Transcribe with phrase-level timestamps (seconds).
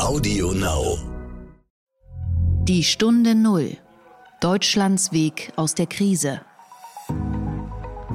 [0.00, 0.96] Audio Now.
[2.64, 3.76] Die Stunde Null.
[4.40, 6.40] Deutschlands Weg aus der Krise.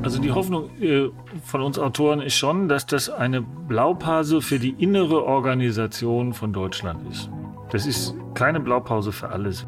[0.02, 1.10] Also die Hoffnung äh,
[1.44, 7.08] von uns Autoren ist schon, dass das eine Blaupause für die innere Organisation von Deutschland
[7.08, 7.30] ist.
[7.70, 9.68] Das ist keine Blaupause für alles.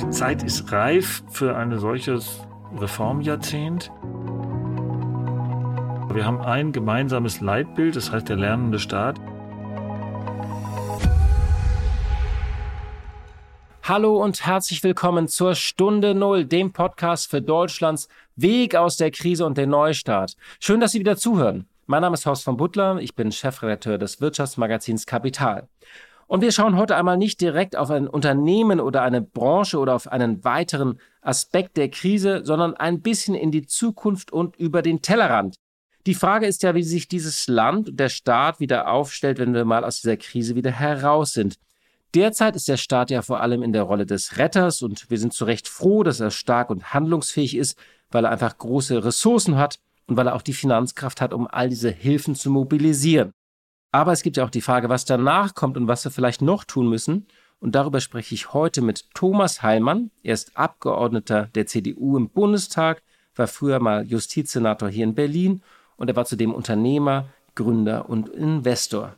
[0.00, 2.40] Die Zeit ist reif für ein solches
[2.74, 3.92] Reformjahrzehnt.
[6.14, 9.20] Wir haben ein gemeinsames Leitbild, das heißt der lernende Staat.
[13.90, 19.44] Hallo und herzlich willkommen zur Stunde Null, dem Podcast für Deutschlands Weg aus der Krise
[19.44, 20.36] und den Neustart.
[20.60, 21.66] Schön, dass Sie wieder zuhören.
[21.86, 25.68] Mein Name ist Horst von Butler, ich bin Chefredakteur des Wirtschaftsmagazins Kapital.
[26.28, 30.06] Und wir schauen heute einmal nicht direkt auf ein Unternehmen oder eine Branche oder auf
[30.06, 35.56] einen weiteren Aspekt der Krise, sondern ein bisschen in die Zukunft und über den Tellerrand.
[36.06, 39.64] Die Frage ist ja, wie sich dieses Land und der Staat wieder aufstellt, wenn wir
[39.64, 41.56] mal aus dieser Krise wieder heraus sind.
[42.14, 45.32] Derzeit ist der Staat ja vor allem in der Rolle des Retters und wir sind
[45.32, 47.78] zu Recht froh, dass er stark und handlungsfähig ist,
[48.10, 51.68] weil er einfach große Ressourcen hat und weil er auch die Finanzkraft hat, um all
[51.68, 53.32] diese Hilfen zu mobilisieren.
[53.92, 56.64] Aber es gibt ja auch die Frage, was danach kommt und was wir vielleicht noch
[56.64, 57.26] tun müssen.
[57.60, 60.10] Und darüber spreche ich heute mit Thomas Heilmann.
[60.22, 63.02] Er ist Abgeordneter der CDU im Bundestag,
[63.36, 65.62] war früher mal Justizsenator hier in Berlin
[65.96, 69.16] und er war zudem Unternehmer, Gründer und Investor.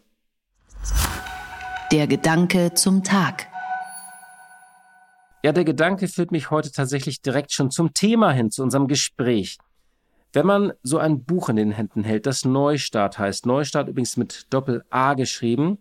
[1.92, 3.48] Der Gedanke zum Tag.
[5.42, 9.58] Ja, der Gedanke führt mich heute tatsächlich direkt schon zum Thema hin, zu unserem Gespräch.
[10.32, 14.46] Wenn man so ein Buch in den Händen hält, das Neustart heißt, Neustart übrigens mit
[14.48, 15.80] Doppel-A geschrieben,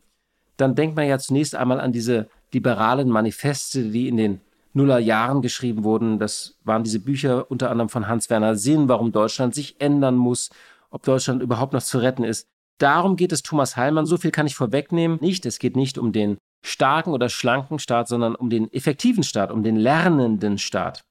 [0.58, 4.42] dann denkt man ja zunächst einmal an diese liberalen Manifeste, die in den
[4.74, 6.20] Nullerjahren geschrieben wurden.
[6.20, 10.50] Das waren diese Bücher unter anderem von Hans-Werner Sinn, warum Deutschland sich ändern muss,
[10.90, 12.50] ob Deutschland überhaupt noch zu retten ist.
[12.82, 14.08] Darum geht es Thomas Heilmann.
[14.08, 15.20] So viel kann ich vorwegnehmen.
[15.22, 19.52] Nicht, es geht nicht um den starken oder schlanken Staat, sondern um den effektiven Staat,
[19.52, 21.04] um den lernenden Staat.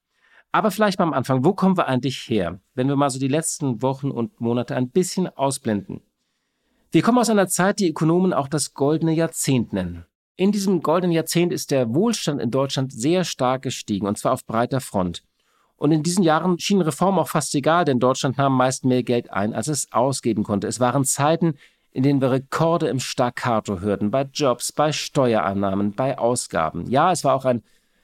[0.51, 3.29] Aber vielleicht mal am Anfang, wo kommen wir eigentlich her, wenn wir mal so die
[3.29, 6.01] letzten Wochen und Monate ein bisschen ausblenden?
[6.91, 10.05] Wir kommen aus einer Zeit, die Ökonomen auch das goldene Jahrzehnt nennen.
[10.35, 14.45] In diesem goldenen Jahrzehnt ist der Wohlstand in Deutschland sehr stark gestiegen, und zwar auf
[14.45, 15.23] breiter Front.
[15.81, 19.33] Und in diesen Jahren schienen Reformen auch fast egal, denn Deutschland nahm meist mehr Geld
[19.33, 20.67] ein, als es ausgeben konnte.
[20.67, 21.55] Es waren Zeiten,
[21.91, 26.91] in denen wir Rekorde im Staccato hörten, bei Jobs, bei Steuereinnahmen, bei Ausgaben.
[26.91, 27.63] Ja, es war auch ein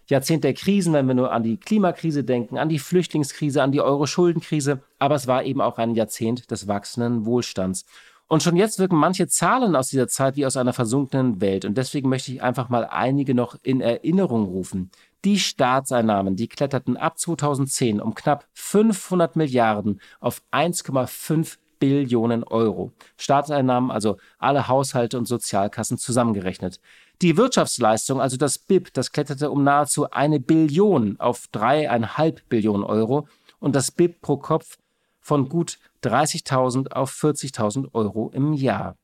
[0.08, 3.82] Jahrzehnt der Krisen, wenn wir nur an die Klimakrise denken, an die Flüchtlingskrise, an die
[3.82, 7.84] Euro-Schuldenkrise, aber es war eben auch ein Jahrzehnt des wachsenden Wohlstands.
[8.26, 11.66] Und schon jetzt wirken manche Zahlen aus dieser Zeit wie aus einer versunkenen Welt.
[11.66, 14.90] Und deswegen möchte ich einfach mal einige noch in Erinnerung rufen.
[15.24, 22.92] Die Staatseinnahmen, die kletterten ab 2010 um knapp 500 Milliarden auf 1,5 Billionen Euro.
[23.16, 26.80] Staatseinnahmen, also alle Haushalte und Sozialkassen zusammengerechnet.
[27.22, 33.28] Die Wirtschaftsleistung, also das BIP, das kletterte um nahezu eine Billion auf dreieinhalb Billionen Euro
[33.58, 34.78] und das BIP pro Kopf
[35.20, 38.96] von gut 30.000 auf 40.000 Euro im Jahr.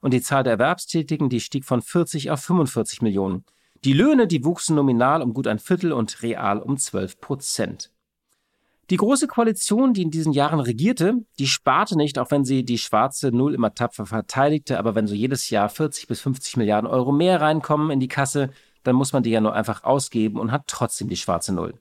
[0.00, 3.44] Und die Zahl der Erwerbstätigen, die stieg von 40 auf 45 Millionen.
[3.84, 7.90] Die Löhne, die wuchsen nominal um gut ein Viertel und real um 12 Prozent.
[8.90, 12.76] Die große Koalition, die in diesen Jahren regierte, die sparte nicht, auch wenn sie die
[12.76, 17.10] schwarze Null immer tapfer verteidigte, aber wenn so jedes Jahr 40 bis 50 Milliarden Euro
[17.10, 18.50] mehr reinkommen in die Kasse,
[18.82, 21.74] dann muss man die ja nur einfach ausgeben und hat trotzdem die schwarze Null.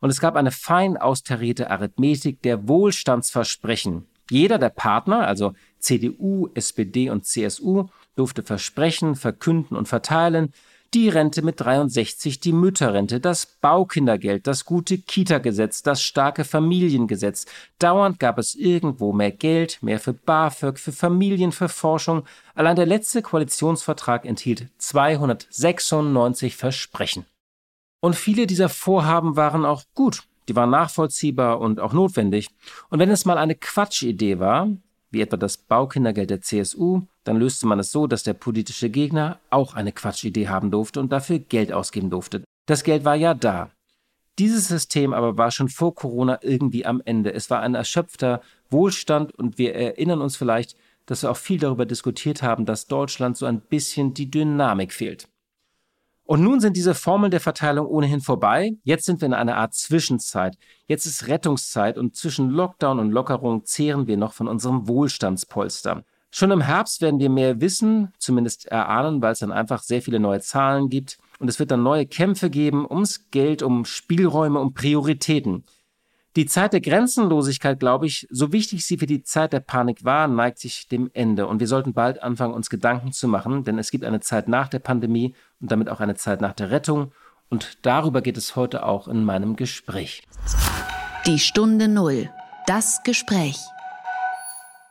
[0.00, 4.06] Und es gab eine fein austarierte Arithmetik der Wohlstandsversprechen.
[4.30, 10.52] Jeder der Partner, also CDU, SPD und CSU, durfte versprechen, verkünden und verteilen,
[10.94, 17.46] die Rente mit 63, die Mütterrente, das Baukindergeld, das gute Kita-Gesetz, das starke Familiengesetz.
[17.78, 22.24] Dauernd gab es irgendwo mehr Geld, mehr für BAföG, für Familien, für Forschung.
[22.54, 27.24] Allein der letzte Koalitionsvertrag enthielt 296 Versprechen.
[28.00, 30.24] Und viele dieser Vorhaben waren auch gut.
[30.48, 32.48] Die waren nachvollziehbar und auch notwendig.
[32.88, 34.68] Und wenn es mal eine Quatschidee war,
[35.10, 39.38] wie etwa das Baukindergeld der CSU, dann löste man es so, dass der politische Gegner
[39.50, 42.44] auch eine Quatschidee haben durfte und dafür Geld ausgeben durfte.
[42.66, 43.70] Das Geld war ja da.
[44.38, 47.34] Dieses System aber war schon vor Corona irgendwie am Ende.
[47.34, 48.40] Es war ein erschöpfter
[48.70, 50.76] Wohlstand und wir erinnern uns vielleicht,
[51.06, 55.28] dass wir auch viel darüber diskutiert haben, dass Deutschland so ein bisschen die Dynamik fehlt.
[56.30, 58.76] Und nun sind diese Formeln der Verteilung ohnehin vorbei.
[58.84, 60.56] Jetzt sind wir in einer Art Zwischenzeit.
[60.86, 66.04] Jetzt ist Rettungszeit und zwischen Lockdown und Lockerung zehren wir noch von unserem Wohlstandspolster.
[66.30, 70.20] Schon im Herbst werden wir mehr wissen, zumindest erahnen, weil es dann einfach sehr viele
[70.20, 71.18] neue Zahlen gibt.
[71.40, 75.64] Und es wird dann neue Kämpfe geben ums Geld, um Spielräume, um Prioritäten.
[76.36, 80.28] Die Zeit der Grenzenlosigkeit, glaube ich, so wichtig sie für die Zeit der Panik war,
[80.28, 81.48] neigt sich dem Ende.
[81.48, 84.68] Und wir sollten bald anfangen, uns Gedanken zu machen, denn es gibt eine Zeit nach
[84.68, 87.10] der Pandemie und damit auch eine Zeit nach der Rettung.
[87.48, 90.22] Und darüber geht es heute auch in meinem Gespräch.
[91.26, 92.30] Die Stunde Null.
[92.68, 93.58] Das Gespräch.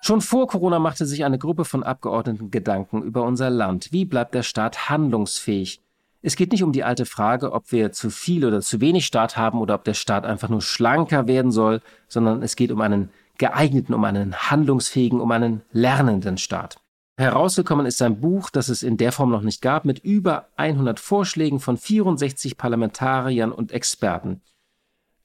[0.02, 3.94] Schon vor Corona machte sich eine Gruppe von Abgeordneten Gedanken über unser Land.
[3.94, 5.82] Wie bleibt der Staat handlungsfähig?
[6.22, 9.38] Es geht nicht um die alte Frage, ob wir zu viel oder zu wenig Staat
[9.38, 13.10] haben oder ob der Staat einfach nur schlanker werden soll, sondern es geht um einen
[13.38, 16.78] geeigneten, um einen handlungsfähigen, um einen lernenden Staat.
[17.18, 21.00] Herausgekommen ist ein Buch, das es in der Form noch nicht gab, mit über 100
[21.00, 24.42] Vorschlägen von 64 Parlamentariern und Experten.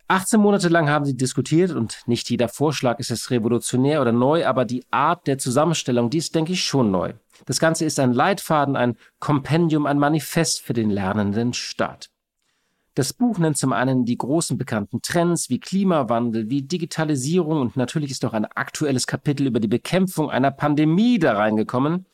[0.09, 4.47] 18 Monate lang haben sie diskutiert und nicht jeder Vorschlag ist es revolutionär oder neu,
[4.47, 7.15] aber die Art der Zusammenstellung, die ist, denke ich, schon neu.
[7.47, 12.11] Das Ganze ist ein Leitfaden, ein Kompendium, ein Manifest für den lernenden Staat.
[12.95, 18.11] Das Buch nennt zum einen die großen bekannten Trends wie Klimawandel, wie Digitalisierung und natürlich
[18.11, 22.07] ist auch ein aktuelles Kapitel über die Bekämpfung einer Pandemie da reingekommen.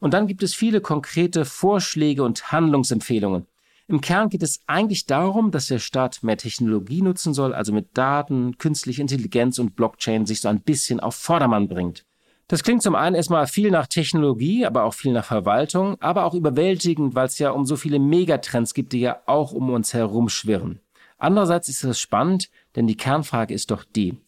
[0.00, 3.46] Und dann gibt es viele konkrete Vorschläge und Handlungsempfehlungen.
[3.90, 7.96] Im Kern geht es eigentlich darum, dass der Staat mehr Technologie nutzen soll, also mit
[7.96, 12.04] Daten, künstliche Intelligenz und Blockchain sich so ein bisschen auf Vordermann bringt.
[12.48, 16.34] Das klingt zum einen erstmal viel nach Technologie, aber auch viel nach Verwaltung, aber auch
[16.34, 20.28] überwältigend, weil es ja um so viele Megatrends gibt, die ja auch um uns herum
[20.28, 20.80] schwirren.
[21.16, 24.18] Andererseits ist es spannend, denn die Kernfrage ist doch die,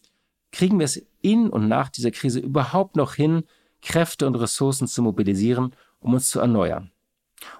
[0.51, 3.43] kriegen wir es in und nach dieser Krise überhaupt noch hin,
[3.83, 6.91] Kräfte und Ressourcen zu mobilisieren, um uns zu erneuern?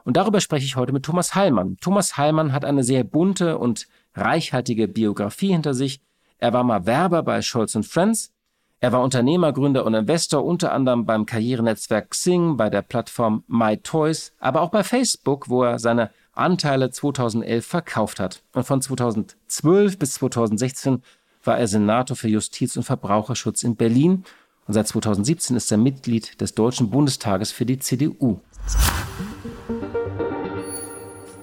[0.03, 1.77] Und darüber spreche ich heute mit Thomas Heilmann.
[1.81, 6.01] Thomas Heilmann hat eine sehr bunte und reichhaltige Biografie hinter sich.
[6.37, 8.33] Er war mal Werber bei Scholz Friends.
[8.79, 14.33] Er war Unternehmer, Gründer und Investor unter anderem beim Karrierenetzwerk Xing, bei der Plattform MyToys,
[14.39, 18.41] aber auch bei Facebook, wo er seine Anteile 2011 verkauft hat.
[18.53, 21.03] Und von 2012 bis 2016
[21.43, 24.23] war er Senator für Justiz und Verbraucherschutz in Berlin
[24.67, 28.39] und seit 2017 ist er Mitglied des Deutschen Bundestages für die CDU.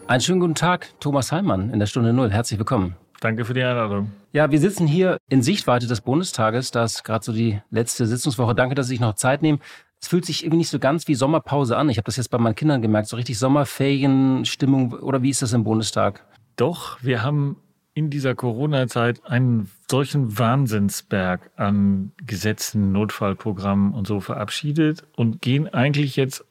[0.08, 2.30] Einen schönen guten Tag, Thomas Heimann in der Stunde Null.
[2.30, 2.96] Herzlich willkommen.
[3.20, 4.10] Danke für die Einladung.
[4.32, 6.70] Ja, wir sitzen hier in Sichtweite des Bundestages.
[6.70, 8.54] Das ist gerade so die letzte Sitzungswoche.
[8.54, 9.60] Danke, dass Sie sich noch Zeit nehmen.
[10.00, 11.90] Es fühlt sich irgendwie nicht so ganz wie Sommerpause an.
[11.90, 13.08] Ich habe das jetzt bei meinen Kindern gemerkt.
[13.08, 14.94] So richtig Sommerferienstimmung.
[14.94, 16.24] Oder wie ist das im Bundestag?
[16.56, 17.56] Doch, wir haben
[17.92, 26.16] in dieser Corona-Zeit einen solchen Wahnsinnsberg an Gesetzen, Notfallprogrammen und so verabschiedet und gehen eigentlich
[26.16, 26.46] jetzt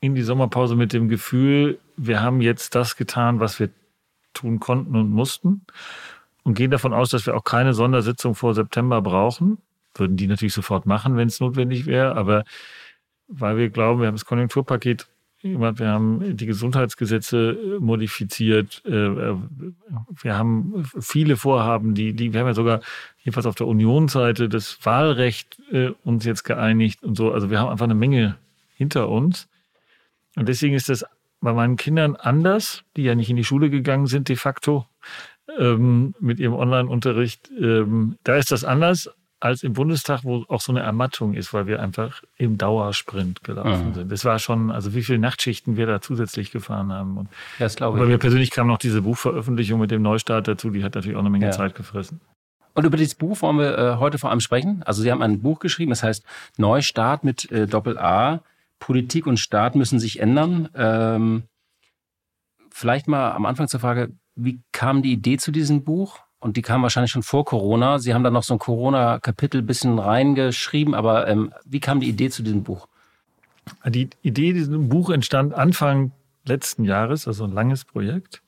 [0.00, 3.70] in die Sommerpause mit dem Gefühl, wir haben jetzt das getan, was wir
[4.32, 5.62] tun konnten und mussten
[6.42, 9.58] und gehen davon aus, dass wir auch keine Sondersitzung vor September brauchen.
[9.94, 12.44] Würden die natürlich sofort machen, wenn es notwendig wäre, aber
[13.28, 15.06] weil wir glauben, wir haben das Konjunkturpaket
[15.40, 22.46] gemacht, wir haben die Gesundheitsgesetze modifiziert, äh, wir haben viele Vorhaben, die, die wir haben
[22.48, 22.80] ja sogar
[23.18, 27.32] jedenfalls auf der Unionsseite das Wahlrecht äh, uns jetzt geeinigt und so.
[27.32, 28.36] Also wir haben einfach eine Menge
[28.74, 29.48] hinter uns.
[30.36, 31.04] Und deswegen ist das
[31.44, 34.86] bei meinen Kindern anders, die ja nicht in die Schule gegangen sind de facto
[35.58, 37.50] ähm, mit ihrem Online-Unterricht.
[37.58, 39.10] Ähm, da ist das anders
[39.40, 43.90] als im Bundestag, wo auch so eine Ermattung ist, weil wir einfach im Dauersprint gelaufen
[43.90, 43.94] mhm.
[43.94, 44.12] sind.
[44.12, 47.18] Das war schon, also wie viele Nachtschichten wir da zusätzlich gefahren haben.
[47.18, 48.02] Und ja, das glaube ich.
[48.02, 51.20] Bei mir persönlich kam noch diese Buchveröffentlichung mit dem Neustart dazu, die hat natürlich auch
[51.20, 51.52] eine Menge ja.
[51.52, 52.20] Zeit gefressen.
[52.72, 54.82] Und über dieses Buch wollen wir äh, heute vor allem sprechen.
[54.84, 56.24] Also Sie haben ein Buch geschrieben, das heißt
[56.56, 58.40] Neustart mit äh, Doppel A.
[58.78, 60.68] Politik und Staat müssen sich ändern.
[60.74, 61.44] Ähm,
[62.70, 66.20] vielleicht mal am Anfang zur Frage, wie kam die Idee zu diesem Buch?
[66.40, 67.98] Und die kam wahrscheinlich schon vor Corona.
[67.98, 72.28] Sie haben da noch so ein Corona-Kapitel bisschen reingeschrieben, aber ähm, wie kam die Idee
[72.28, 72.86] zu diesem Buch?
[73.86, 76.12] Die Idee dieses Buch entstand Anfang
[76.44, 78.42] letzten Jahres, also ein langes Projekt,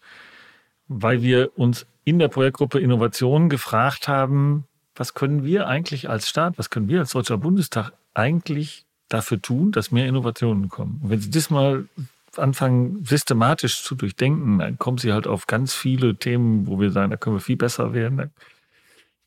[0.89, 6.59] weil wir uns in der Projektgruppe Innovation gefragt haben, was können wir eigentlich als Staat,
[6.59, 11.01] was können wir als Deutscher Bundestag eigentlich dafür tun, dass mehr Innovationen kommen.
[11.03, 11.87] Und wenn Sie das mal
[12.37, 17.11] anfangen, systematisch zu durchdenken, dann kommen Sie halt auf ganz viele Themen, wo wir sagen,
[17.11, 18.17] da können wir viel besser werden.
[18.17, 18.29] Da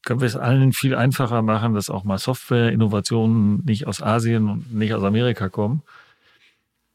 [0.03, 4.73] können wir es allen viel einfacher machen, dass auch mal Software-Innovationen nicht aus Asien und
[4.73, 5.81] nicht aus Amerika kommen.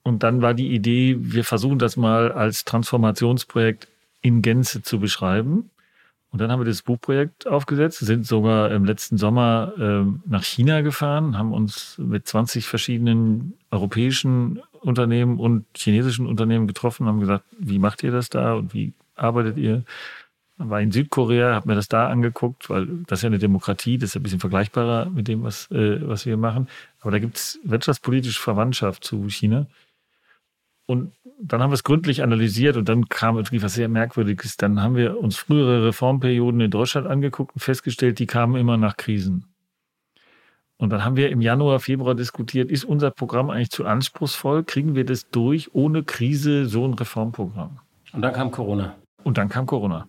[0.03, 3.89] Und dann war die Idee, wir versuchen das mal als Transformationsprojekt
[4.21, 5.71] in Gänze zu beschreiben.
[6.35, 10.81] Und dann haben wir das Buchprojekt aufgesetzt, sind sogar im letzten Sommer äh, nach China
[10.81, 17.79] gefahren, haben uns mit 20 verschiedenen europäischen Unternehmen und chinesischen Unternehmen getroffen, haben gesagt, wie
[17.79, 19.85] macht ihr das da und wie arbeitet ihr?
[20.57, 24.11] War in Südkorea, habe mir das da angeguckt, weil das ist ja eine Demokratie, das
[24.11, 26.67] ist ein bisschen vergleichbarer mit dem, was, äh, was wir machen.
[26.99, 29.69] Aber da gibt es wirtschaftspolitische Verwandtschaft zu China.
[30.87, 34.57] Und dann haben wir es gründlich analysiert und dann kam irgendwie was sehr Merkwürdiges.
[34.57, 38.97] Dann haben wir uns frühere Reformperioden in Deutschland angeguckt und festgestellt, die kamen immer nach
[38.97, 39.47] Krisen.
[40.77, 44.65] Und dann haben wir im Januar, Februar diskutiert, ist unser Programm eigentlich zu anspruchsvoll?
[44.65, 47.79] Kriegen wir das durch ohne Krise so ein Reformprogramm?
[48.13, 48.95] Und dann kam Corona.
[49.23, 50.09] Und dann kam Corona.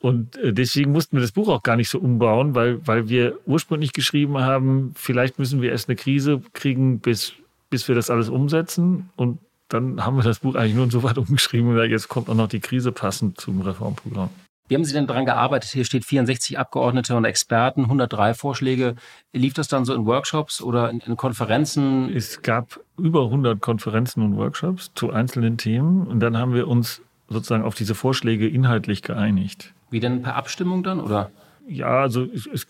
[0.00, 3.38] Und äh, deswegen mussten wir das Buch auch gar nicht so umbauen, weil, weil wir
[3.46, 7.34] ursprünglich geschrieben haben, vielleicht müssen wir erst eine Krise kriegen, bis,
[7.70, 9.10] bis wir das alles umsetzen.
[9.16, 9.38] Und
[9.72, 12.48] dann haben wir das Buch eigentlich nur so weit umgeschrieben, weil jetzt kommt auch noch
[12.48, 14.30] die Krise passend zum Reformprogramm.
[14.68, 15.70] Wie haben Sie denn daran gearbeitet?
[15.70, 18.94] Hier steht 64 Abgeordnete und Experten, 103 Vorschläge.
[19.32, 22.08] Lief das dann so in Workshops oder in, in, Konferenzen?
[22.14, 27.02] Es gab über 100 Konferenzen und Workshops zu einzelnen Themen und dann haben wir uns
[27.28, 29.74] sozusagen auf diese Vorschläge inhaltlich geeinigt.
[29.90, 31.30] Wie denn per Abstimmung dann, oder?
[31.68, 32.66] Ja, also es, es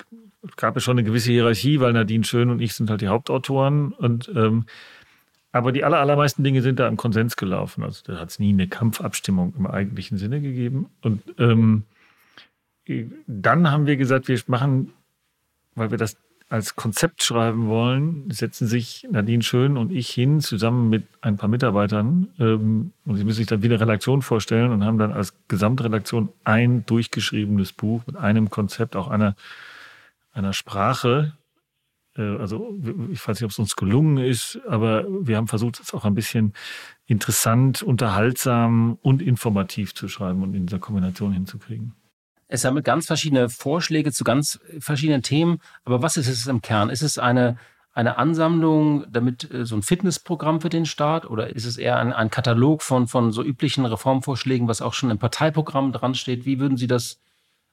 [0.57, 3.93] gab ja schon eine gewisse Hierarchie, weil Nadine Schön und ich sind halt die Hauptautoren
[3.93, 4.67] und ähm,
[5.53, 7.85] aber die aller, allermeisten Dinge sind da im Konsens gelaufen.
[7.85, 10.87] Also da hat es nie eine Kampfabstimmung im eigentlichen Sinne gegeben.
[11.03, 11.85] Und ähm,
[13.27, 14.93] dann haben wir gesagt, wir machen,
[15.75, 16.17] weil wir das
[16.49, 21.49] als Konzept schreiben wollen, setzen sich Nadine Schön und ich hin, zusammen mit ein paar
[21.49, 22.29] Mitarbeitern.
[22.39, 26.29] Ähm, und sie müssen sich dann wie eine Redaktion vorstellen und haben dann als Gesamtredaktion
[26.45, 29.35] ein durchgeschriebenes Buch mit einem Konzept, auch einer,
[30.35, 31.33] einer Sprache.
[32.17, 32.79] Äh, also
[33.11, 36.15] ich weiß nicht, ob es uns gelungen ist, aber wir haben versucht, es auch ein
[36.15, 36.53] bisschen
[37.07, 41.95] interessant, unterhaltsam und informativ zu schreiben und in dieser Kombination hinzukriegen.
[42.49, 45.59] Es sammelt ganz verschiedene Vorschläge zu ganz verschiedenen Themen.
[45.85, 46.91] Aber was ist es im Kern?
[46.91, 47.57] Ist es eine,
[47.95, 51.25] eine Ansammlung, damit äh, so ein Fitnessprogramm für den Staat?
[51.25, 55.11] Oder ist es eher ein, ein Katalog von, von so üblichen Reformvorschlägen, was auch schon
[55.11, 56.45] im Parteiprogramm dran steht?
[56.45, 57.23] Wie würden Sie das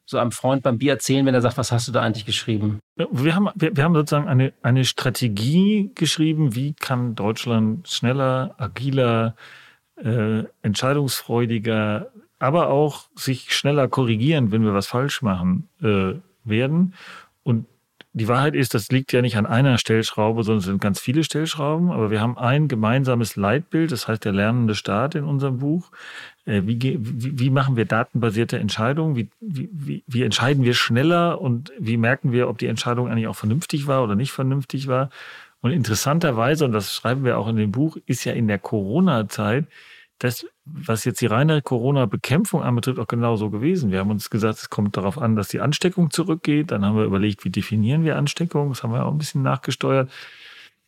[0.10, 2.80] so einem Freund beim Bier erzählen, wenn er sagt, was hast du da eigentlich geschrieben?
[2.96, 9.36] Wir haben, wir, wir haben sozusagen eine, eine Strategie geschrieben, wie kann Deutschland schneller, agiler,
[10.04, 12.08] äh, entscheidungsfreudiger
[12.40, 16.14] aber auch sich schneller korrigieren, wenn wir was falsch machen äh,
[16.46, 16.94] werden.
[17.44, 17.66] Und
[18.14, 21.24] die Wahrheit ist, das liegt ja nicht an einer Stellschraube, sondern es sind ganz viele
[21.24, 21.92] Stellschrauben.
[21.92, 25.92] Aber wir haben ein gemeinsames Leitbild, das heißt der lernende Staat in unserem Buch.
[26.50, 29.16] Äh, wie, wie, machen wir datenbasierte Entscheidungen?
[29.16, 33.36] Wie, wie, wie entscheiden wir schneller und wie merken wir, ob die Entscheidung eigentlich auch
[33.36, 35.12] vernünftig war oder nicht vernünftig war?
[35.62, 39.66] Und interessanterweise, und das schreiben wir auch in dem Buch, ist ja in der Corona-Zeit
[40.18, 43.92] das, was jetzt die reine Corona-Bekämpfung anbetrifft, auch genauso gewesen.
[43.92, 46.72] Wir haben uns gesagt, es kommt darauf an, dass die Ansteckung zurückgeht.
[46.72, 48.70] Dann haben wir überlegt, wie definieren wir Ansteckung.
[48.70, 50.10] Das haben wir auch ein bisschen nachgesteuert.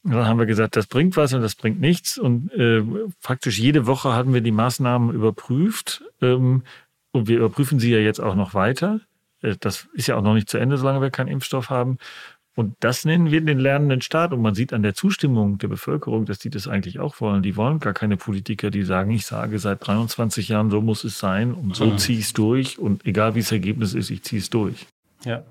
[0.03, 2.17] Und dann haben wir gesagt, das bringt was und das bringt nichts.
[2.17, 2.83] Und äh,
[3.21, 6.03] praktisch jede Woche hatten wir die Maßnahmen überprüft.
[6.21, 6.63] Ähm,
[7.11, 9.01] und wir überprüfen sie ja jetzt auch noch weiter.
[9.41, 11.97] Äh, das ist ja auch noch nicht zu Ende, solange wir keinen Impfstoff haben.
[12.55, 14.33] Und das nennen wir den lernenden Staat.
[14.33, 17.43] Und man sieht an der Zustimmung der Bevölkerung, dass die das eigentlich auch wollen.
[17.43, 21.19] Die wollen gar keine Politiker, die sagen, ich sage seit 23 Jahren, so muss es
[21.19, 21.97] sein und so mhm.
[21.99, 22.79] ziehe ich es durch.
[22.79, 24.87] Und egal wie das Ergebnis ist, ich ziehe es durch.
[25.23, 25.43] Ja.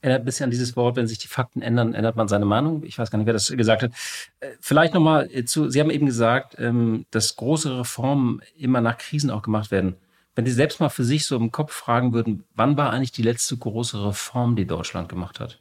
[0.00, 2.82] Erinnert ein bisschen an dieses Wort, wenn sich die Fakten ändern, ändert man seine Meinung.
[2.84, 3.92] Ich weiß gar nicht, wer das gesagt hat.
[4.40, 9.30] Äh, vielleicht nochmal zu, Sie haben eben gesagt, ähm, dass große Reformen immer nach Krisen
[9.30, 9.96] auch gemacht werden.
[10.34, 13.22] Wenn Sie selbst mal für sich so im Kopf fragen würden, wann war eigentlich die
[13.22, 15.58] letzte große Reform, die Deutschland gemacht hat?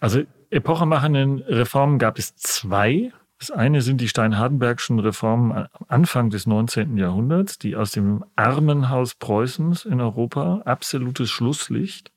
[0.00, 3.12] Also epochemachenden Reformen gab es zwei.
[3.38, 6.96] Das eine sind die Stein-Hardenbergschen Reformen am Anfang des 19.
[6.96, 12.10] Jahrhunderts, die aus dem Armenhaus Preußens in Europa, absolutes Schlusslicht,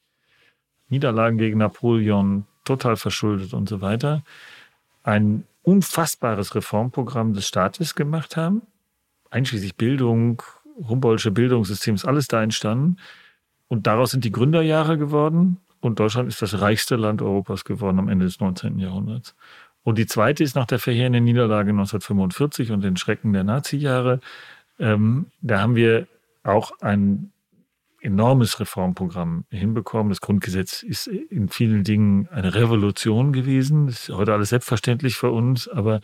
[0.93, 4.23] Niederlagen gegen Napoleon, total verschuldet und so weiter,
[5.03, 8.61] ein unfassbares Reformprogramm des Staates gemacht haben,
[9.29, 10.41] einschließlich Bildung,
[10.87, 12.97] Humboldtsche Bildungssystem ist alles da entstanden.
[13.67, 15.57] Und daraus sind die Gründerjahre geworden.
[15.81, 18.79] Und Deutschland ist das reichste Land Europas geworden am Ende des 19.
[18.79, 19.35] Jahrhunderts.
[19.83, 24.21] Und die zweite ist nach der verheerenden Niederlage 1945 und den Schrecken der Nazi-Jahre.
[24.79, 26.07] Ähm, da haben wir
[26.43, 27.31] auch ein
[28.03, 30.09] enormes Reformprogramm hinbekommen.
[30.09, 33.87] Das Grundgesetz ist in vielen Dingen eine Revolution gewesen.
[33.87, 36.01] Das ist heute alles selbstverständlich für uns, aber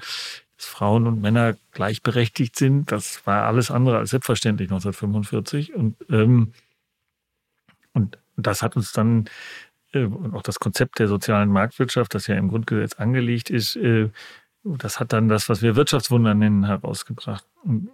[0.58, 5.74] dass Frauen und Männer gleichberechtigt sind, das war alles andere als selbstverständlich 1945.
[5.74, 6.54] Und, ähm,
[7.94, 9.30] und das hat uns dann
[9.94, 14.10] äh, und auch das Konzept der sozialen Marktwirtschaft, das ja im Grundgesetz angelegt ist, äh,
[14.64, 17.46] das hat dann das, was wir Wirtschaftswunder nennen, herausgebracht.
[17.64, 17.90] Und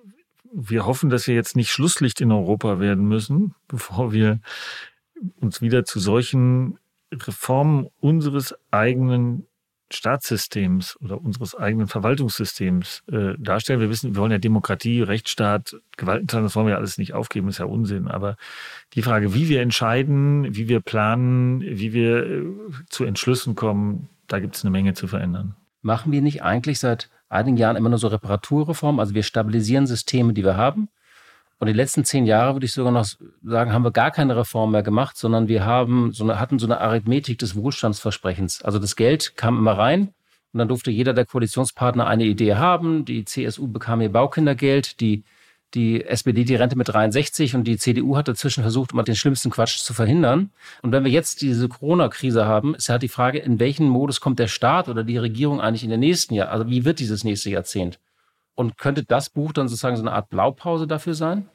[0.56, 4.40] wir hoffen, dass wir jetzt nicht Schlusslicht in Europa werden müssen, bevor wir
[5.40, 6.78] uns wieder zu solchen
[7.14, 9.48] Reformen unseres eigenen
[9.92, 13.80] Staatssystems oder unseres eigenen Verwaltungssystems äh, darstellen.
[13.80, 17.60] Wir wissen, wir wollen ja Demokratie, Rechtsstaat, Gewaltenteilung, das wollen wir alles nicht aufgeben, ist
[17.60, 18.08] ja Unsinn.
[18.08, 18.36] Aber
[18.94, 22.44] die Frage, wie wir entscheiden, wie wir planen, wie wir äh,
[22.90, 25.56] zu Entschlüssen kommen, da gibt es eine Menge zu verändern.
[25.84, 29.00] Machen wir nicht eigentlich seit einigen Jahren immer nur so Reparaturreformen.
[29.00, 30.90] Also wir stabilisieren Systeme, die wir haben.
[31.58, 33.06] Und die letzten zehn Jahre, würde ich sogar noch
[33.44, 36.68] sagen, haben wir gar keine Reform mehr gemacht, sondern wir haben so eine, hatten so
[36.68, 38.62] eine Arithmetik des Wohlstandsversprechens.
[38.62, 40.14] Also das Geld kam immer rein
[40.52, 43.06] und dann durfte jeder der Koalitionspartner eine Idee haben.
[43.06, 45.24] Die CSU bekam ihr Baukindergeld, die
[45.74, 49.50] die SPD die Rente mit 63 und die CDU hat dazwischen versucht, immer den schlimmsten
[49.50, 50.52] Quatsch zu verhindern.
[50.82, 54.40] Und wenn wir jetzt diese Corona-Krise haben, ist halt die Frage, in welchen Modus kommt
[54.40, 56.50] der Staat oder die Regierung eigentlich in den nächsten Jahr?
[56.50, 58.00] Also wie wird dieses nächste Jahrzehnt?
[58.54, 61.50] Und könnte das Buch dann sozusagen so eine Art Blaupause dafür sein?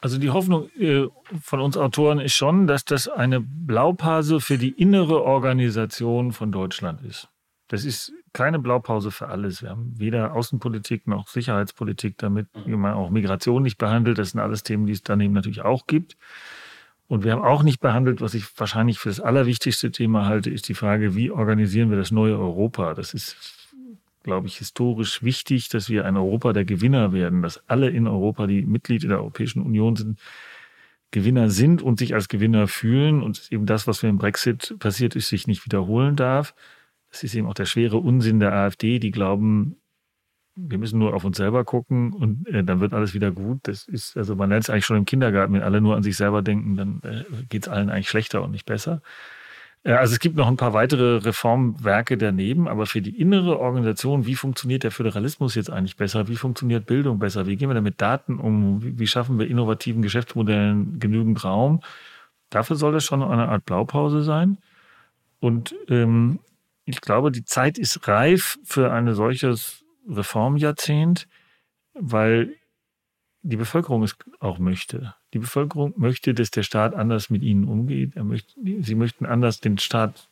[0.00, 1.06] Also die Hoffnung äh,
[1.40, 7.00] von uns Autoren ist schon, dass das eine Blaupause für die innere Organisation von Deutschland
[7.02, 7.28] ist.
[7.68, 9.62] Das ist keine Blaupause für alles.
[9.62, 14.18] Wir haben weder Außenpolitik noch Sicherheitspolitik damit, wie man auch Migration nicht behandelt.
[14.18, 16.18] Das sind alles Themen, die es daneben natürlich auch gibt.
[17.06, 20.68] Und wir haben auch nicht behandelt, was ich wahrscheinlich für das allerwichtigste Thema halte, ist
[20.68, 22.94] die Frage, wie organisieren wir das neue Europa?
[22.94, 23.36] Das ist,
[24.24, 28.46] glaube ich, historisch wichtig, dass wir ein Europa der Gewinner werden, dass alle in Europa,
[28.48, 30.18] die Mitglied in der Europäischen Union sind,
[31.12, 35.14] Gewinner sind und sich als Gewinner fühlen und eben das, was für den Brexit passiert
[35.14, 36.54] ist, sich nicht wiederholen darf.
[37.14, 39.76] Das ist eben auch der schwere Unsinn der AfD, die glauben,
[40.56, 43.60] wir müssen nur auf uns selber gucken und äh, dann wird alles wieder gut.
[43.62, 46.16] Das ist, also man lernt es eigentlich schon im Kindergarten, wenn alle nur an sich
[46.16, 49.00] selber denken, dann äh, geht es allen eigentlich schlechter und nicht besser.
[49.84, 54.26] Äh, also es gibt noch ein paar weitere Reformwerke daneben, aber für die innere Organisation,
[54.26, 56.26] wie funktioniert der Föderalismus jetzt eigentlich besser?
[56.26, 57.46] Wie funktioniert Bildung besser?
[57.46, 58.82] Wie gehen wir da mit Daten um?
[58.82, 61.80] Wie, wie schaffen wir innovativen Geschäftsmodellen genügend Raum?
[62.50, 64.58] Dafür soll das schon eine Art Blaupause sein.
[65.38, 66.40] Und ähm,
[66.84, 71.26] ich glaube, die Zeit ist reif für ein solches Reformjahrzehnt,
[71.94, 72.54] weil
[73.42, 75.14] die Bevölkerung es auch möchte.
[75.32, 78.16] Die Bevölkerung möchte, dass der Staat anders mit ihnen umgeht.
[78.16, 80.28] Möchte, sie möchten anders den Staat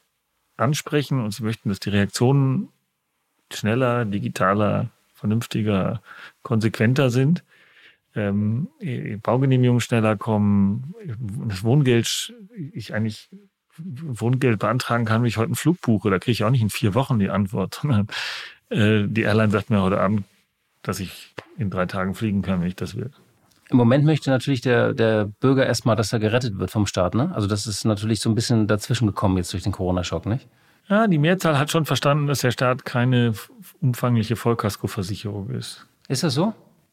[0.57, 2.69] ansprechen und sie möchten, dass die Reaktionen
[3.53, 6.03] schneller, digitaler, vernünftiger,
[6.43, 7.45] konsequenter sind.
[8.15, 8.69] Ähm,
[9.23, 10.95] Baugenehmigungen schneller kommen,
[11.49, 12.35] das Wohngeld,
[12.73, 13.31] ich eigentlich
[13.79, 16.11] Wohngeld beantragen kann, wenn ich heute einen Flug buche.
[16.11, 18.07] Da kriege ich auch nicht in vier Wochen die Antwort, sondern
[18.71, 20.25] äh, die Airline sagt mir heute Abend,
[20.83, 23.11] dass ich in drei Tagen fliegen kann, wenn ich das will.
[23.71, 27.15] Im Moment möchte natürlich der, der Bürger erstmal, dass er gerettet wird vom Staat.
[27.15, 27.33] Ne?
[27.35, 30.47] Also das ist natürlich so ein bisschen dazwischen gekommen jetzt durch den Corona-Schock, nicht?
[30.89, 33.33] Ja, die Mehrzahl hat schon verstanden, dass der Staat keine
[33.81, 35.87] umfangliche Vollkaskoversicherung ist.
[36.09, 36.53] Ist das so?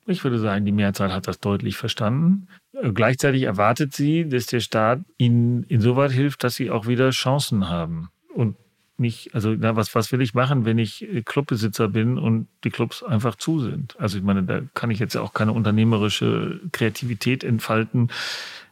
[0.09, 2.47] Ich würde sagen, die Mehrzahl hat das deutlich verstanden.
[2.73, 7.69] Äh, gleichzeitig erwartet sie, dass der Staat ihnen insoweit hilft, dass sie auch wieder Chancen
[7.69, 8.09] haben.
[8.33, 8.55] Und
[8.97, 12.71] nicht, also na, was, was will ich machen, wenn ich äh, Clubbesitzer bin und die
[12.71, 13.95] Clubs einfach zu sind?
[13.99, 18.09] Also ich meine, da kann ich jetzt auch keine unternehmerische Kreativität entfalten.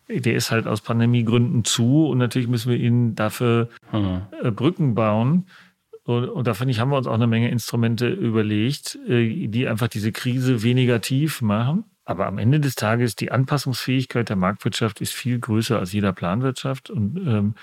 [0.09, 4.21] Der ist halt aus Pandemiegründen zu und natürlich müssen wir ihnen dafür mhm.
[4.55, 5.45] Brücken bauen.
[6.07, 9.67] Und, und da finde ich, haben wir uns auch eine Menge Instrumente überlegt, äh, die
[9.67, 11.83] einfach diese Krise weniger tief machen.
[12.05, 16.89] Aber am Ende des Tages, die Anpassungsfähigkeit der Marktwirtschaft ist viel größer als jeder Planwirtschaft.
[16.89, 17.55] Und ähm,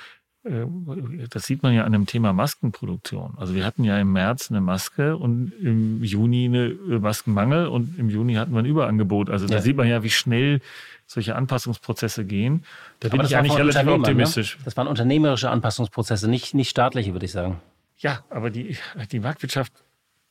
[0.45, 3.33] äh, das sieht man ja an dem Thema Maskenproduktion.
[3.39, 7.99] Also wir hatten ja im März eine Maske und im Juni eine äh, Maskenmangel und
[7.99, 9.31] im Juni hatten wir ein Überangebot.
[9.31, 10.61] Also da sieht man ja, wie schnell
[11.07, 12.65] solche Anpassungsprozesse gehen.
[13.01, 13.93] Da bin ich eigentlich relativ ne?
[13.95, 14.59] optimistisch.
[14.59, 14.65] Ne?
[14.67, 17.63] Das waren unternehmerische Anpassungsprozesse, nicht, nicht staatliche, würde ich sagen.
[17.97, 18.77] Ja, aber die,
[19.13, 19.73] die Marktwirtschaft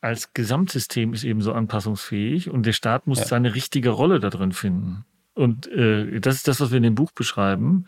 [0.01, 3.25] als Gesamtsystem ist eben so anpassungsfähig und der Staat muss ja.
[3.25, 5.05] seine richtige Rolle da drin finden.
[5.33, 7.85] Und äh, das ist das, was wir in dem Buch beschreiben.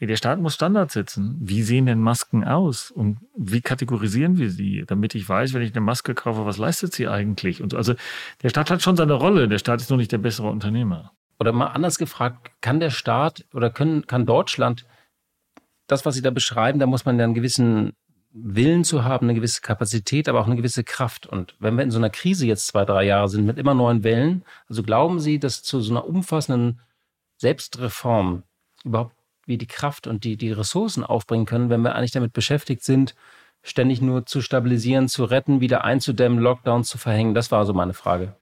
[0.00, 1.36] Der Staat muss Standards setzen.
[1.40, 2.90] Wie sehen denn Masken aus?
[2.90, 4.84] Und wie kategorisieren wir sie?
[4.86, 7.60] Damit ich weiß, wenn ich eine Maske kaufe, was leistet sie eigentlich?
[7.62, 7.94] Und also
[8.42, 9.48] der Staat hat schon seine Rolle.
[9.48, 11.12] Der Staat ist nur nicht der bessere Unternehmer.
[11.40, 14.86] Oder mal anders gefragt, kann der Staat oder können, kann Deutschland
[15.88, 17.92] das, was Sie da beschreiben, da muss man ja einen gewissen
[18.30, 21.26] Willen zu haben, eine gewisse Kapazität, aber auch eine gewisse Kraft.
[21.26, 24.04] Und wenn wir in so einer Krise jetzt zwei, drei Jahre sind mit immer neuen
[24.04, 26.80] Wellen, also glauben Sie, dass zu so einer umfassenden
[27.38, 28.42] Selbstreform
[28.84, 29.14] überhaupt
[29.46, 33.14] wir die Kraft und die, die Ressourcen aufbringen können, wenn wir eigentlich damit beschäftigt sind,
[33.62, 37.34] ständig nur zu stabilisieren, zu retten, wieder einzudämmen, Lockdowns zu verhängen?
[37.34, 38.36] Das war so meine Frage.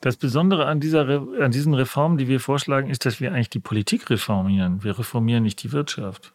[0.00, 1.08] Das Besondere an, dieser,
[1.40, 4.84] an diesen Reformen, die wir vorschlagen, ist, dass wir eigentlich die Politik reformieren.
[4.84, 6.34] Wir reformieren nicht die Wirtschaft.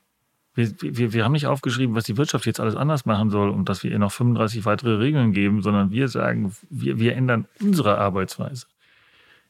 [0.56, 3.70] Wir, wir, wir haben nicht aufgeschrieben, was die Wirtschaft jetzt alles anders machen soll und
[3.70, 7.98] dass wir ihr noch 35 weitere Regeln geben, sondern wir sagen, wir, wir ändern unsere
[7.98, 8.68] Arbeitsweise.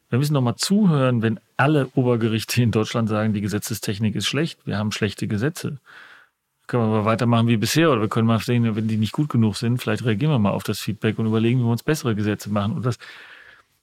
[0.10, 4.60] Wir müssen noch mal zuhören, wenn alle Obergerichte in Deutschland sagen, die Gesetzestechnik ist schlecht,
[4.66, 5.80] wir haben schlechte Gesetze.
[6.68, 9.28] Können wir aber weitermachen wie bisher oder wir können mal sehen, wenn die nicht gut
[9.28, 12.16] genug sind, vielleicht reagieren wir mal auf das Feedback und überlegen, wie wir uns bessere
[12.16, 12.74] Gesetze machen.
[12.74, 13.00] Und das,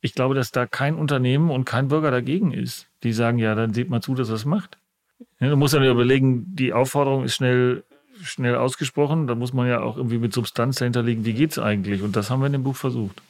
[0.01, 2.87] ich glaube, dass da kein Unternehmen und kein Bürger dagegen ist.
[3.03, 4.79] Die sagen, ja, dann seht mal zu, dass es macht.
[5.41, 7.85] Ja, du musst dann überlegen, die Aufforderung ist schnell,
[8.23, 9.27] schnell ausgesprochen.
[9.27, 12.03] Da muss man ja auch irgendwie mit Substanz dahinterlegen, wie geht es eigentlich?
[12.03, 13.23] Und das haben wir in dem Buch versucht.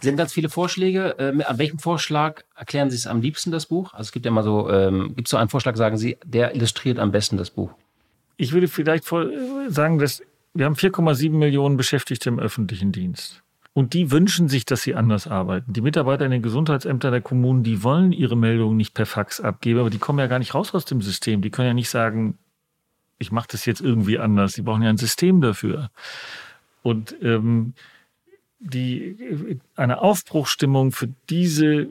[0.00, 1.16] Sie haben ganz viele Vorschläge.
[1.18, 3.92] Äh, an welchem Vorschlag erklären Sie es am liebsten, das Buch?
[3.94, 6.54] Also es gibt ja immer so, ähm, gibt es so einen Vorschlag, sagen Sie, der
[6.54, 7.72] illustriert am besten das Buch?
[8.36, 10.22] Ich würde vielleicht sagen, dass
[10.54, 13.42] wir haben 4,7 Millionen Beschäftigte im öffentlichen Dienst.
[13.78, 15.72] Und die wünschen sich, dass sie anders arbeiten.
[15.72, 19.78] Die Mitarbeiter in den Gesundheitsämtern der Kommunen, die wollen ihre Meldungen nicht per Fax abgeben,
[19.78, 21.42] aber die kommen ja gar nicht raus aus dem System.
[21.42, 22.38] Die können ja nicht sagen,
[23.18, 24.54] ich mache das jetzt irgendwie anders.
[24.54, 25.92] Die brauchen ja ein System dafür.
[26.82, 27.74] Und ähm,
[28.58, 31.86] die, eine Aufbruchstimmung für diese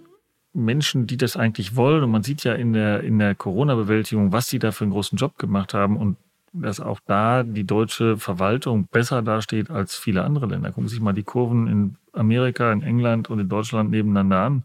[0.52, 4.50] Menschen, die das eigentlich wollen, und man sieht ja in der, in der Corona-Bewältigung, was
[4.50, 6.18] sie da für einen großen Job gemacht haben und
[6.54, 10.72] dass auch da die deutsche Verwaltung besser dasteht als viele andere Länder.
[10.72, 14.64] Gucken Sie sich mal die Kurven in Amerika, in England und in Deutschland nebeneinander an.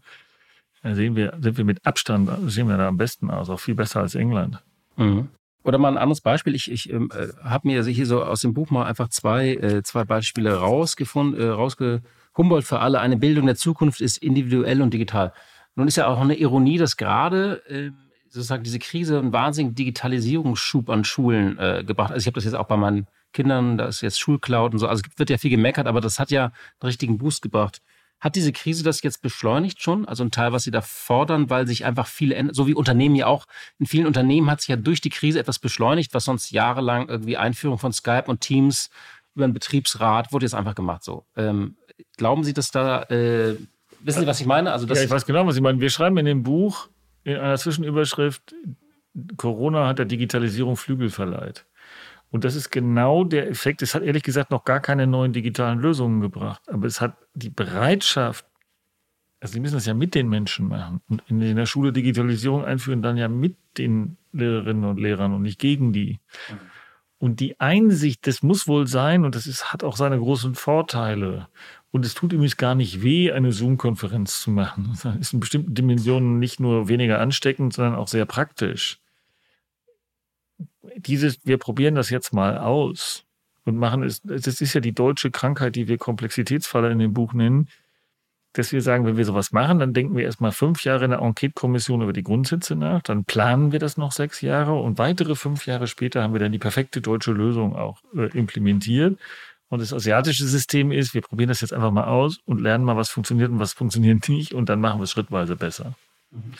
[0.81, 3.75] Da sehen wir, sind wir mit Abstand, sehen wir da am besten aus, auch viel
[3.75, 4.61] besser als England.
[4.97, 5.29] Mhm.
[5.63, 6.55] Oder mal ein anderes Beispiel.
[6.55, 9.83] Ich, ich ähm, äh, habe mir hier so aus dem Buch mal einfach zwei, äh,
[9.83, 12.01] zwei Beispiele rausgefunden, äh, rausge
[12.35, 15.33] Humboldt für alle, eine Bildung der Zukunft ist individuell und digital.
[15.75, 17.91] Nun ist ja auch eine Ironie, dass gerade äh,
[18.33, 22.11] sozusagen diese Krise einen wahnsinnigen Digitalisierungsschub an Schulen äh, gebracht.
[22.11, 24.87] Also ich habe das jetzt auch bei meinen Kindern, da ist jetzt Schulcloud und so.
[24.87, 26.53] Also es wird ja viel gemeckert, aber das hat ja einen
[26.87, 27.81] richtigen Boost gebracht.
[28.19, 30.07] Hat diese Krise das jetzt beschleunigt schon?
[30.07, 33.15] Also ein Teil, was Sie da fordern, weil sich einfach viele ändern, so wie Unternehmen
[33.15, 33.45] ja auch.
[33.79, 37.37] In vielen Unternehmen hat sich ja durch die Krise etwas beschleunigt, was sonst jahrelang irgendwie
[37.37, 38.89] Einführung von Skype und Teams
[39.35, 41.03] über einen Betriebsrat wurde jetzt einfach gemacht.
[41.03, 41.75] So, ähm,
[42.17, 43.57] glauben Sie, dass da äh,
[43.99, 44.71] wissen Sie, was ich meine?
[44.71, 45.81] Also das ja, ich weiß genau, was Sie meinen.
[45.81, 46.87] Wir schreiben in dem Buch
[47.23, 48.55] in einer Zwischenüberschrift:
[49.37, 51.65] Corona hat der Digitalisierung Flügel verleiht.
[52.31, 53.83] Und das ist genau der Effekt.
[53.83, 57.51] Es hat ehrlich gesagt noch gar keine neuen digitalen Lösungen gebracht, aber es hat die
[57.51, 58.45] Bereitschaft,
[59.39, 63.03] also Sie müssen das ja mit den Menschen machen und in der Schule Digitalisierung einführen,
[63.03, 66.19] dann ja mit den Lehrerinnen und Lehrern und nicht gegen die.
[67.19, 71.47] Und die Einsicht, das muss wohl sein, und das ist, hat auch seine großen Vorteile.
[71.93, 74.97] Und es tut übrigens gar nicht weh, eine Zoom-Konferenz zu machen.
[75.03, 78.99] Das ist in bestimmten Dimensionen nicht nur weniger ansteckend, sondern auch sehr praktisch
[80.97, 83.25] dieses, wir probieren das jetzt mal aus
[83.65, 87.33] und machen es, das ist ja die deutsche Krankheit, die wir Komplexitätsfalle in dem Buch
[87.33, 87.69] nennen,
[88.53, 91.21] dass wir sagen, wenn wir sowas machen, dann denken wir erstmal fünf Jahre in der
[91.21, 95.65] Enquete-Kommission über die Grundsätze nach, dann planen wir das noch sechs Jahre und weitere fünf
[95.65, 99.17] Jahre später haben wir dann die perfekte deutsche Lösung auch äh, implementiert.
[99.73, 102.95] Und das asiatische System ist, wir probieren das jetzt einfach mal aus und lernen mal,
[102.95, 105.95] was funktioniert und was funktioniert nicht und dann machen wir es schrittweise besser.
[106.29, 106.53] Mhm.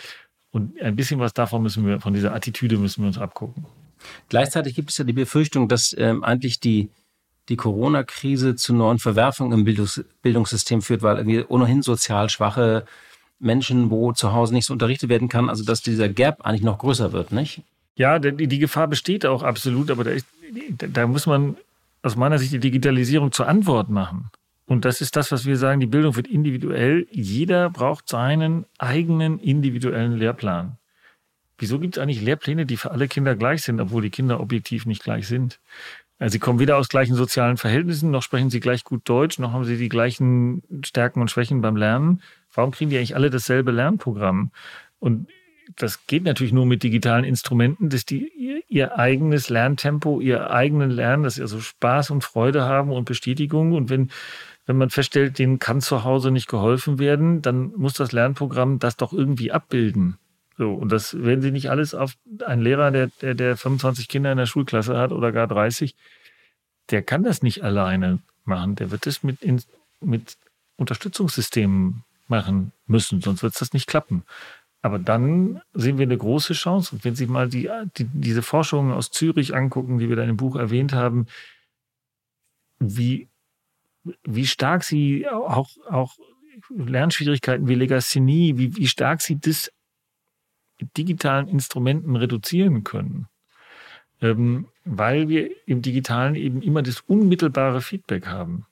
[0.49, 3.67] Und ein bisschen was davon müssen wir, von dieser Attitüde müssen wir uns abgucken.
[4.29, 6.89] Gleichzeitig gibt es ja die Befürchtung, dass ähm, eigentlich die,
[7.49, 12.83] die Corona-Krise zu neuen Verwerfungen im Bildungs Bildungssystem führt, weil irgendwie ohnehin sozial schwache
[13.37, 16.79] Menschen, wo zu Hause nicht so unterrichtet werden kann, also dass dieser Gap eigentlich noch
[16.79, 17.61] größer wird, nicht?
[17.95, 20.25] Ja, die, die Gefahr besteht auch absolut, aber da, ist,
[20.79, 21.57] da muss man
[22.03, 24.29] aus meiner Sicht die Digitalisierung zur Antwort machen.
[24.65, 27.07] Und das ist das, was wir sagen, die Bildung wird individuell.
[27.11, 30.77] Jeder braucht seinen eigenen individuellen Lehrplan.
[31.57, 34.85] Wieso gibt es eigentlich Lehrpläne, die für alle Kinder gleich sind, obwohl die Kinder objektiv
[34.85, 35.59] nicht gleich sind?
[36.19, 39.51] Also sie kommen weder aus gleichen sozialen Verhältnissen, noch sprechen sie gleich gut Deutsch, noch
[39.51, 42.21] haben sie die gleichen Stärken und Schwächen beim Lernen.
[42.53, 44.51] Warum kriegen die eigentlich alle dasselbe Lernprogramm?
[44.99, 45.27] Und
[45.75, 50.91] das geht natürlich nur mit digitalen Instrumenten, dass die ihr, ihr eigenes Lerntempo, ihr eigenen
[50.91, 53.73] Lernen, dass sie also Spaß und Freude haben und Bestätigung.
[53.73, 54.11] Und wenn,
[54.65, 58.97] wenn man feststellt, denen kann zu Hause nicht geholfen werden, dann muss das Lernprogramm das
[58.97, 60.17] doch irgendwie abbilden.
[60.57, 62.13] So, und das werden sie nicht alles auf
[62.45, 65.95] einen Lehrer, der, der, der 25 Kinder in der Schulklasse hat oder gar 30,
[66.91, 68.75] der kann das nicht alleine machen.
[68.75, 69.61] Der wird das mit, in,
[69.99, 70.37] mit
[70.75, 74.23] Unterstützungssystemen machen müssen, sonst wird das nicht klappen.
[74.83, 76.93] Aber dann sehen wir eine große Chance.
[76.93, 80.35] Und wenn Sie mal die, die, diese Forschungen aus Zürich angucken, die wir da im
[80.35, 81.25] Buch erwähnt haben,
[82.79, 83.29] wie,
[84.25, 86.17] wie stark sie auch, auch
[86.69, 89.71] Lernschwierigkeiten wie Legasthenie, wie, wie stark sie das
[90.97, 93.27] digitalen Instrumenten reduzieren können.
[94.19, 98.65] Ähm, weil wir im Digitalen eben immer das unmittelbare Feedback haben.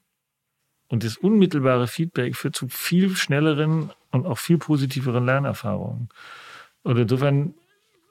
[0.89, 6.10] Und das unmittelbare Feedback führt zu viel schnelleren und auch viel positiveren Lernerfahrungen.
[6.84, 7.54] Und insofern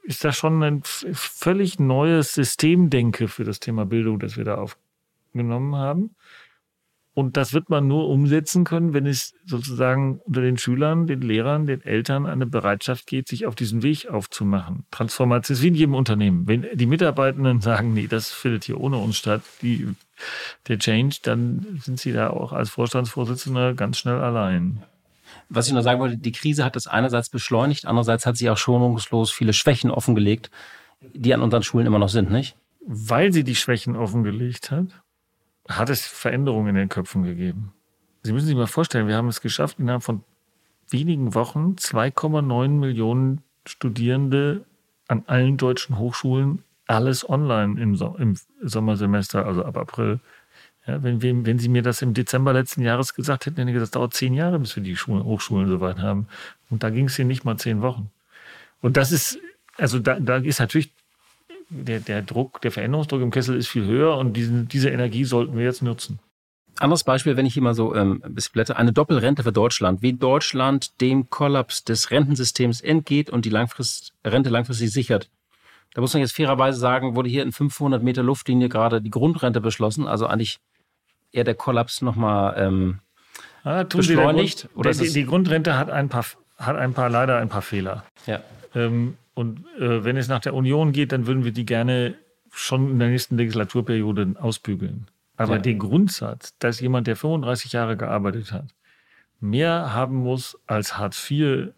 [0.02, 5.76] ist das schon ein völlig neues Systemdenke für das Thema Bildung, das wir da aufgenommen
[5.76, 6.14] haben.
[7.12, 11.66] Und das wird man nur umsetzen können, wenn es sozusagen unter den Schülern, den Lehrern,
[11.66, 14.84] den Eltern eine Bereitschaft geht, sich auf diesen Weg aufzumachen.
[14.92, 16.46] Transformation ist wie in jedem Unternehmen.
[16.46, 19.88] Wenn die Mitarbeitenden sagen, nee, das findet hier ohne uns statt, die,
[20.68, 24.84] der Change, dann sind sie da auch als Vorstandsvorsitzender ganz schnell allein.
[25.50, 28.56] Was ich nur sagen wollte, die Krise hat das einerseits beschleunigt, andererseits hat sie auch
[28.56, 30.50] schonungslos viele Schwächen offengelegt,
[31.00, 32.56] die an unseren Schulen immer noch sind, nicht?
[32.86, 35.02] Weil sie die Schwächen offengelegt hat,
[35.68, 37.72] hat es Veränderungen in den Köpfen gegeben.
[38.22, 40.22] Sie müssen sich mal vorstellen, wir haben es geschafft, innerhalb von
[40.88, 44.64] wenigen Wochen 2,9 Millionen Studierende
[45.08, 50.20] an allen deutschen Hochschulen, alles online im, so im Sommersemester, also ab April.
[50.90, 53.74] Ja, wenn, wenn, wenn Sie mir das im Dezember letzten Jahres gesagt hätten, hätte ich
[53.74, 56.26] gesagt, das dauert zehn Jahre, bis wir die Schulen, Hochschulen soweit haben.
[56.68, 58.10] Und da ging es hier nicht mal zehn Wochen.
[58.80, 59.38] Und das ist,
[59.78, 60.90] also da, da ist natürlich
[61.68, 65.56] der, der Druck, der Veränderungsdruck im Kessel ist viel höher und diesen, diese Energie sollten
[65.56, 66.18] wir jetzt nutzen.
[66.80, 70.02] Anderes Beispiel, wenn ich hier mal so ähm, ein bisschen blätter, eine Doppelrente für Deutschland.
[70.02, 75.30] Wie Deutschland dem Kollaps des Rentensystems entgeht und die Langfrist, Rente langfristig sichert.
[75.94, 79.60] Da muss man jetzt fairerweise sagen, wurde hier in 500 Meter Luftlinie gerade die Grundrente
[79.60, 80.58] beschlossen, also eigentlich
[81.32, 82.98] eher der Kollaps nochmal ähm,
[83.64, 84.62] ah, beschleunigt.
[84.62, 86.24] Grund, oder die, die, Grundrente hat ein paar,
[86.58, 88.04] hat ein paar leider ein paar Fehler.
[88.26, 88.40] Ja.
[88.74, 92.14] Ähm, und äh, wenn es nach der Union geht, dann würden wir die gerne
[92.52, 95.06] schon in der nächsten Legislaturperiode ausbügeln.
[95.36, 95.60] Aber ja.
[95.60, 98.66] der Grundsatz, dass jemand, der 35 Jahre gearbeitet hat,
[99.40, 101.68] mehr haben muss als Hartz IV,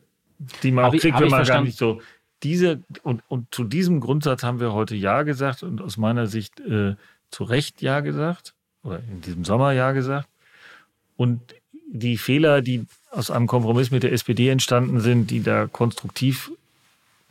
[0.62, 2.00] die man hab auch kriegt, wenn man gar nicht so.
[2.42, 6.58] Diese, und, und zu diesem Grundsatz haben wir heute Ja gesagt und aus meiner Sicht
[6.58, 6.96] äh,
[7.30, 10.28] zu Recht Ja gesagt oder in diesem Sommer Ja gesagt.
[11.16, 11.40] Und
[11.92, 16.50] die Fehler, die aus einem Kompromiss mit der SPD entstanden sind, die da konstruktiv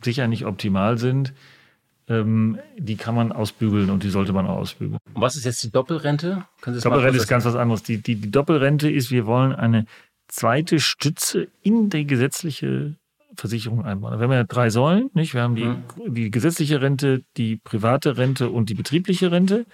[0.00, 1.32] sicher nicht optimal sind,
[2.08, 4.98] ähm, die kann man ausbügeln und die sollte man auch ausbügeln.
[5.14, 6.44] Und was ist jetzt die Doppelrente?
[6.64, 7.82] Doppelrente ist ganz was anderes.
[7.82, 9.86] Die, die, die Doppelrente ist, wir wollen eine
[10.28, 12.96] zweite Stütze in die gesetzliche
[13.36, 14.18] Versicherung einbauen.
[14.18, 15.34] Wir haben ja drei Säulen, nicht?
[15.34, 16.14] Wir haben die, mhm.
[16.14, 19.64] die gesetzliche Rente, die private Rente und die betriebliche Rente.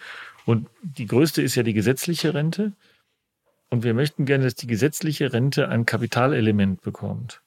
[0.49, 2.73] Und die größte ist ja die gesetzliche Rente.
[3.69, 7.43] Und wir möchten gerne, dass die gesetzliche Rente ein Kapitalelement bekommt.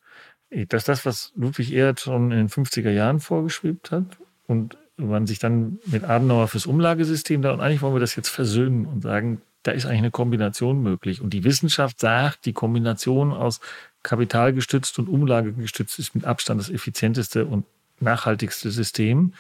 [0.52, 4.06] Das ist das, was Ludwig Erhard schon in den 50er Jahren vorgeschwebt hat
[4.46, 8.30] und man sich dann mit Adenauer fürs Umlagesystem da und eigentlich wollen wir das jetzt
[8.30, 11.22] versöhnen und sagen, da ist eigentlich eine Kombination möglich.
[11.22, 13.62] Und die Wissenschaft sagt, die Kombination aus
[14.04, 17.66] kapitalgestützt und umlagegestützt ist mit Abstand das effizienteste und
[18.00, 19.34] nachhaltigste System.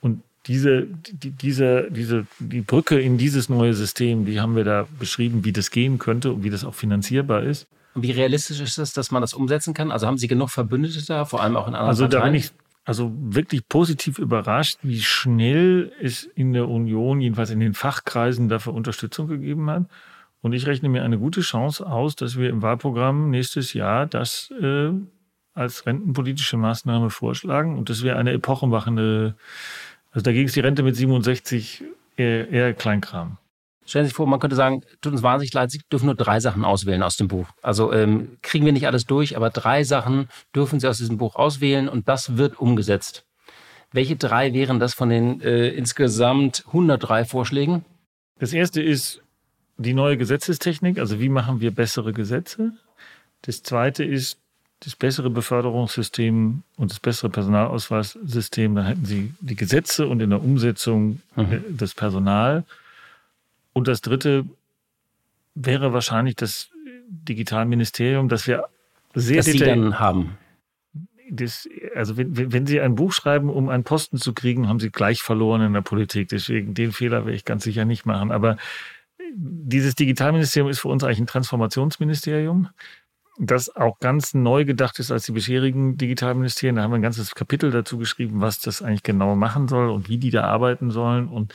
[0.00, 4.86] Und diese, die, diese, diese, die Brücke in dieses neue System, die haben wir da
[4.98, 7.66] beschrieben, wie das gehen könnte und wie das auch finanzierbar ist.
[7.94, 9.90] Wie realistisch ist es, dass man das umsetzen kann?
[9.90, 12.20] Also haben Sie genug Verbündete da, vor allem auch in anderen Also Parteien?
[12.20, 12.50] da bin ich
[12.84, 18.74] also wirklich positiv überrascht, wie schnell es in der Union, jedenfalls in den Fachkreisen, dafür
[18.74, 19.86] Unterstützung gegeben hat.
[20.40, 24.52] Und ich rechne mir eine gute Chance aus, dass wir im Wahlprogramm nächstes Jahr das
[24.60, 24.92] äh,
[25.54, 27.76] als rentenpolitische Maßnahme vorschlagen.
[27.76, 29.34] Und das wäre eine epochenmachende,
[30.16, 31.84] also dagegen ist die Rente mit 67
[32.16, 33.36] eher, eher Kleinkram.
[33.84, 36.40] Stellen Sie sich vor, man könnte sagen, tut uns wahnsinnig leid, Sie dürfen nur drei
[36.40, 37.48] Sachen auswählen aus dem Buch.
[37.60, 41.36] Also ähm, kriegen wir nicht alles durch, aber drei Sachen dürfen Sie aus diesem Buch
[41.36, 43.26] auswählen und das wird umgesetzt.
[43.92, 47.84] Welche drei wären das von den äh, insgesamt 103 Vorschlägen?
[48.38, 49.20] Das erste ist
[49.76, 52.72] die neue Gesetzestechnik, also wie machen wir bessere Gesetze.
[53.42, 54.38] Das zweite ist
[54.80, 58.74] das bessere Beförderungssystem und das bessere Personalausweissystem.
[58.74, 61.52] Dann hätten Sie die Gesetze und in der Umsetzung mhm.
[61.52, 62.64] Äh, das Personal.
[63.72, 64.44] Und das dritte
[65.54, 66.70] wäre wahrscheinlich das
[67.08, 68.68] Digitalministerium, das wir
[69.14, 70.36] sehr das Sie dann haben.
[71.28, 74.90] Das, also wenn, wenn Sie ein Buch schreiben, um einen Posten zu kriegen, haben Sie
[74.90, 76.28] gleich verloren in der Politik.
[76.28, 78.30] Deswegen den Fehler werde ich ganz sicher nicht machen.
[78.30, 78.58] Aber
[79.34, 82.68] dieses Digitalministerium ist für uns eigentlich ein Transformationsministerium,
[83.38, 86.76] das auch ganz neu gedacht ist als die bisherigen Digitalministerien.
[86.76, 90.08] Da haben wir ein ganzes Kapitel dazu geschrieben, was das eigentlich genau machen soll und
[90.08, 91.28] wie die da arbeiten sollen.
[91.28, 91.52] Und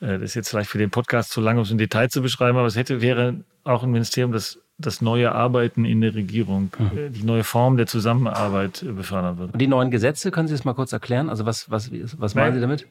[0.00, 2.22] äh, das ist jetzt vielleicht für den Podcast zu lang, um es im Detail zu
[2.22, 6.70] beschreiben, aber es hätte, wäre auch ein Ministerium, das das neue Arbeiten in der Regierung,
[6.78, 6.98] mhm.
[6.98, 9.52] Äh, die neue Form der Zusammenarbeit äh, befördern würde.
[9.52, 11.28] Und die neuen Gesetze, können Sie das mal kurz erklären?
[11.28, 12.86] Also was, was, was meinen Sie damit?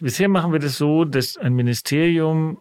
[0.00, 2.60] Bisher machen wir das so, dass ein Ministerium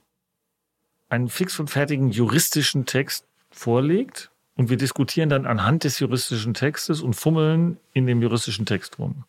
[1.07, 7.01] einen fix und fertigen juristischen Text vorlegt und wir diskutieren dann anhand des juristischen Textes
[7.01, 9.23] und fummeln in dem juristischen Text rum.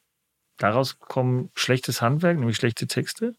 [0.58, 3.34] Daraus kommen schlechtes Handwerk, nämlich schlechte Texte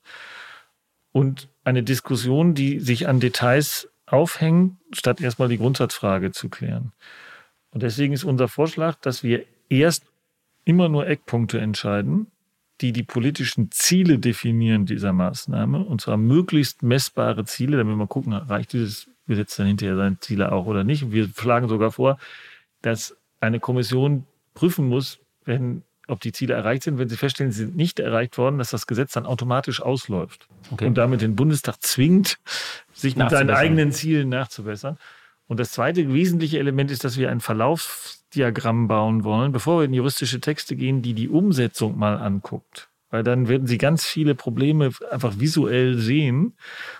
[1.11, 6.91] und eine Diskussion, die sich an Details aufhängen, statt erstmal die Grundsatzfrage zu klären.
[7.71, 10.05] Und deswegen ist unser Vorschlag, dass wir erst
[10.65, 12.27] immer nur Eckpunkte entscheiden,
[12.81, 18.33] die die politischen Ziele definieren dieser Maßnahme, und zwar möglichst messbare Ziele, damit wir gucken,
[18.33, 21.11] reicht dieses Gesetz dann hinterher seine Ziele auch oder nicht.
[21.11, 22.17] Wir schlagen sogar vor,
[22.81, 26.97] dass eine Kommission prüfen muss, wenn ob die Ziele erreicht sind.
[26.97, 30.85] Wenn sie feststellen, sie sind nicht erreicht worden, dass das Gesetz dann automatisch ausläuft okay.
[30.85, 32.39] und damit den Bundestag zwingt,
[32.93, 34.97] sich mit seinen eigenen Zielen nachzubessern.
[35.47, 39.93] Und das zweite wesentliche Element ist, dass wir ein Verlaufsdiagramm bauen wollen, bevor wir in
[39.93, 42.89] juristische Texte gehen, die die Umsetzung mal anguckt.
[43.13, 46.53] Weil dann werden sie ganz viele Probleme einfach visuell sehen.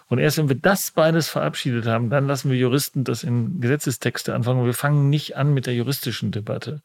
[0.10, 4.36] Und erst wenn wir das beides verabschiedet haben, dann lassen wir Juristen das in Gesetzestexte
[4.36, 4.64] anfangen.
[4.64, 6.82] Wir fangen nicht an mit der juristischen Debatte.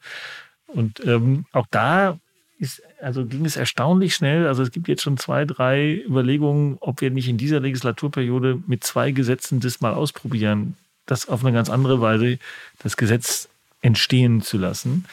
[0.66, 2.18] Und ähm, auch da
[2.58, 4.46] ist, also ging es erstaunlich schnell.
[4.46, 8.82] Also es gibt jetzt schon zwei, drei Überlegungen, ob wir nicht in dieser Legislaturperiode mit
[8.82, 12.38] zwei Gesetzen das mal ausprobieren, das auf eine ganz andere Weise
[12.78, 13.50] das Gesetz
[13.82, 15.04] entstehen zu lassen,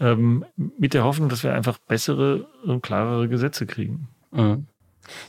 [0.00, 4.08] ähm, mit der Hoffnung, dass wir einfach bessere und klarere Gesetze kriegen.
[4.32, 4.66] Mhm.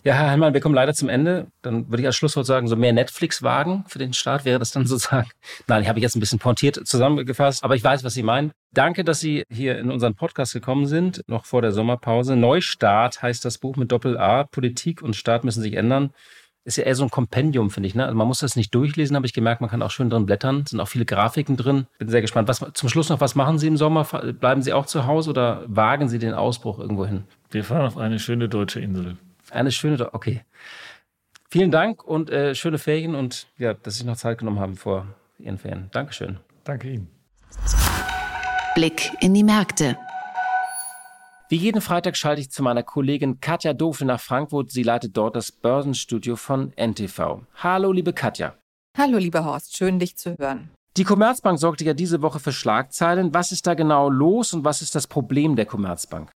[0.03, 1.47] Ja, Herr Heimann, wir kommen leider zum Ende.
[1.61, 4.85] Dann würde ich als Schlusswort sagen, so mehr Netflix-Wagen für den Staat wäre das dann
[4.85, 5.29] sozusagen.
[5.67, 8.51] Nein, ich habe jetzt ein bisschen pointiert zusammengefasst, aber ich weiß, was Sie meinen.
[8.73, 12.35] Danke, dass Sie hier in unseren Podcast gekommen sind, noch vor der Sommerpause.
[12.35, 14.45] Neustart heißt das Buch mit Doppel-A.
[14.45, 16.11] Politik und Staat müssen sich ändern.
[16.63, 17.95] Ist ja eher so ein Kompendium, finde ich.
[17.95, 18.03] Ne?
[18.05, 19.61] Also man muss das nicht durchlesen, habe ich gemerkt.
[19.61, 20.61] Man kann auch schön drin blättern.
[20.63, 21.87] Es sind auch viele Grafiken drin.
[21.97, 22.47] Bin sehr gespannt.
[22.47, 24.03] Was, zum Schluss noch, was machen Sie im Sommer?
[24.03, 27.23] Bleiben Sie auch zu Hause oder wagen Sie den Ausbruch irgendwo hin?
[27.49, 29.17] Wir fahren auf eine schöne deutsche Insel.
[29.49, 30.41] Eine schöne, okay.
[31.49, 35.07] Vielen Dank und äh, schöne Ferien und ja, dass Sie noch Zeit genommen haben vor
[35.39, 35.89] Ihren Ferien.
[35.91, 36.37] Dankeschön.
[36.63, 37.07] Danke Ihnen.
[38.75, 39.97] Blick in die Märkte.
[41.51, 44.71] Wie jeden Freitag schalte ich zu meiner Kollegin Katja Dofel nach Frankfurt.
[44.71, 47.41] Sie leitet dort das Börsenstudio von NTV.
[47.55, 48.55] Hallo, liebe Katja.
[48.97, 49.75] Hallo, lieber Horst.
[49.75, 50.69] Schön, dich zu hören.
[50.95, 53.33] Die Commerzbank sorgte ja diese Woche für Schlagzeilen.
[53.33, 56.31] Was ist da genau los und was ist das Problem der Commerzbank?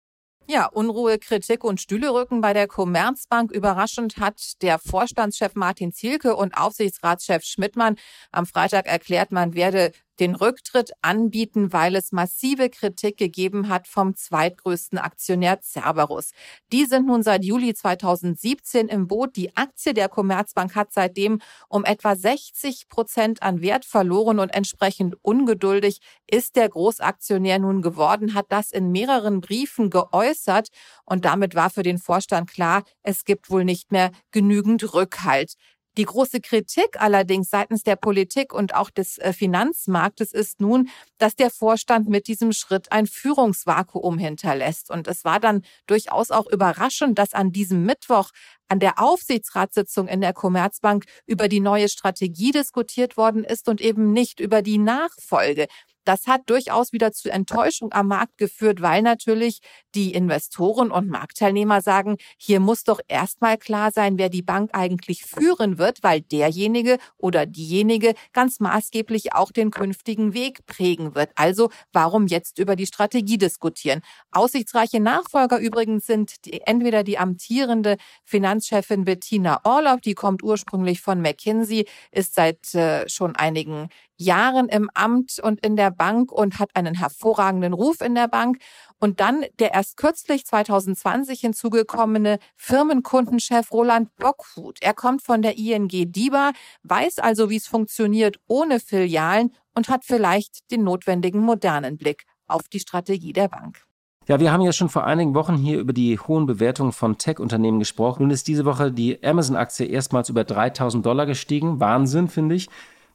[0.47, 3.51] Ja, Unruhe, Kritik und Stühlerücken bei der Commerzbank.
[3.51, 7.95] Überraschend hat der Vorstandschef Martin Zielke und Aufsichtsratschef Schmidtmann
[8.33, 14.15] am Freitag erklärt, man werde den Rücktritt anbieten, weil es massive Kritik gegeben hat vom
[14.15, 16.31] zweitgrößten Aktionär Cerberus.
[16.71, 19.35] Die sind nun seit Juli 2017 im Boot.
[19.35, 25.15] Die Aktie der Commerzbank hat seitdem um etwa 60 Prozent an Wert verloren und entsprechend
[25.21, 25.99] ungeduldig
[26.29, 30.69] ist der Großaktionär nun geworden, hat das in mehreren Briefen geäußert
[31.05, 35.55] und damit war für den Vorstand klar, es gibt wohl nicht mehr genügend Rückhalt.
[35.97, 41.35] Die große Kritik allerdings seitens der Politik und auch des äh, Finanzmarktes ist nun, dass
[41.35, 44.91] der Vorstand mit diesem Schritt ein Führungsvakuum hinterlässt.
[44.91, 48.31] Und es war dann durchaus auch überraschend, dass an diesem Mittwoch
[48.67, 54.11] an der Aufsichtsratssitzung in der Commerzbank über die neue Strategie diskutiert worden ist und eben
[54.11, 55.67] nicht über die Nachfolge.
[56.05, 59.59] Das hat durchaus wieder zu Enttäuschung am Markt geführt, weil natürlich
[59.95, 65.23] die Investoren und Marktteilnehmer sagen, hier muss doch erstmal klar sein, wer die Bank eigentlich
[65.23, 71.31] führen wird, weil derjenige oder diejenige ganz maßgeblich auch den künftigen Weg prägen wird.
[71.35, 74.01] Also warum jetzt über die Strategie diskutieren?
[74.31, 81.21] Aussichtsreiche Nachfolger übrigens sind die, entweder die amtierende Finanzchefin Bettina Orloff, die kommt ursprünglich von
[81.21, 86.69] McKinsey, ist seit äh, schon einigen Jahren im Amt und in der Bank und hat
[86.73, 88.57] einen hervorragenden Ruf in der Bank.
[88.99, 94.79] Und dann der erst kürzlich 2020 hinzugekommene Firmenkundenchef Roland Bockhut.
[94.81, 96.51] Er kommt von der ING DIBA,
[96.83, 102.63] weiß also, wie es funktioniert ohne Filialen und hat vielleicht den notwendigen modernen Blick auf
[102.71, 103.85] die Strategie der Bank.
[104.27, 107.77] Ja, wir haben ja schon vor einigen Wochen hier über die hohen Bewertungen von Tech-Unternehmen
[107.77, 108.23] gesprochen.
[108.23, 111.79] Nun ist diese Woche die Amazon-Aktie erstmals über 3000 Dollar gestiegen.
[111.79, 112.67] Wahnsinn, finde ich.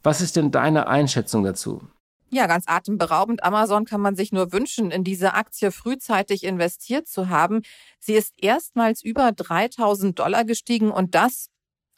[0.03, 1.81] Was ist denn deine Einschätzung dazu?
[2.33, 3.43] Ja, ganz atemberaubend.
[3.43, 7.61] Amazon kann man sich nur wünschen, in diese Aktie frühzeitig investiert zu haben.
[7.99, 11.49] Sie ist erstmals über 3000 Dollar gestiegen und das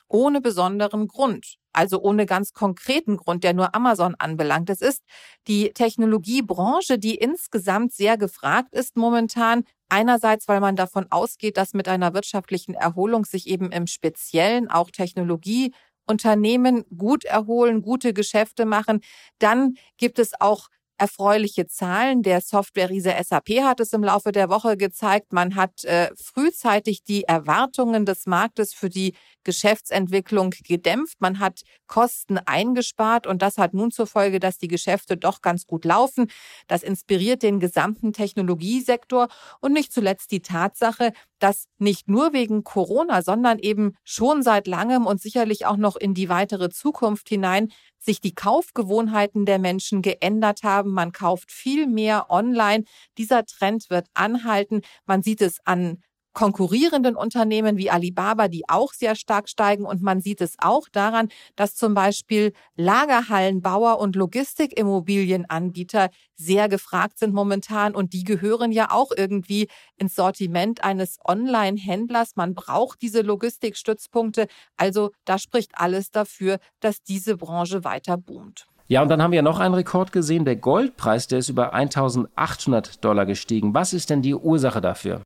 [0.07, 1.57] ohne besonderen Grund.
[1.71, 4.69] Also ohne ganz konkreten Grund, der nur Amazon anbelangt.
[4.69, 5.01] Es ist
[5.47, 9.63] die Technologiebranche, die insgesamt sehr gefragt ist momentan.
[9.89, 14.89] Einerseits, weil man davon ausgeht, dass mit einer wirtschaftlichen Erholung sich eben im Speziellen auch
[14.91, 15.73] Technologie
[16.05, 19.01] Unternehmen gut erholen, gute Geschäfte machen,
[19.39, 22.21] dann gibt es auch erfreuliche Zahlen.
[22.23, 25.33] Der Software-Riese SAP hat es im Laufe der Woche gezeigt.
[25.33, 29.13] Man hat äh, frühzeitig die Erwartungen des Marktes für die
[29.43, 31.19] Geschäftsentwicklung gedämpft.
[31.19, 35.65] Man hat Kosten eingespart und das hat nun zur Folge, dass die Geschäfte doch ganz
[35.65, 36.29] gut laufen.
[36.67, 39.27] Das inspiriert den gesamten Technologiesektor
[39.59, 45.05] und nicht zuletzt die Tatsache, dass nicht nur wegen Corona, sondern eben schon seit langem
[45.05, 50.63] und sicherlich auch noch in die weitere Zukunft hinein sich die Kaufgewohnheiten der Menschen geändert
[50.63, 50.91] haben.
[50.91, 52.83] Man kauft viel mehr online.
[53.17, 54.81] Dieser Trend wird anhalten.
[55.05, 56.01] Man sieht es an
[56.33, 59.85] konkurrierenden Unternehmen wie Alibaba, die auch sehr stark steigen.
[59.85, 67.33] Und man sieht es auch daran, dass zum Beispiel Lagerhallenbauer und Logistikimmobilienanbieter sehr gefragt sind
[67.33, 67.95] momentan.
[67.95, 72.35] Und die gehören ja auch irgendwie ins Sortiment eines Online-Händlers.
[72.35, 74.47] Man braucht diese Logistikstützpunkte.
[74.75, 78.67] Also da spricht alles dafür, dass diese Branche weiter boomt.
[78.87, 80.45] Ja, und dann haben wir noch einen Rekord gesehen.
[80.45, 83.73] Der Goldpreis, der ist über 1800 Dollar gestiegen.
[83.73, 85.21] Was ist denn die Ursache dafür?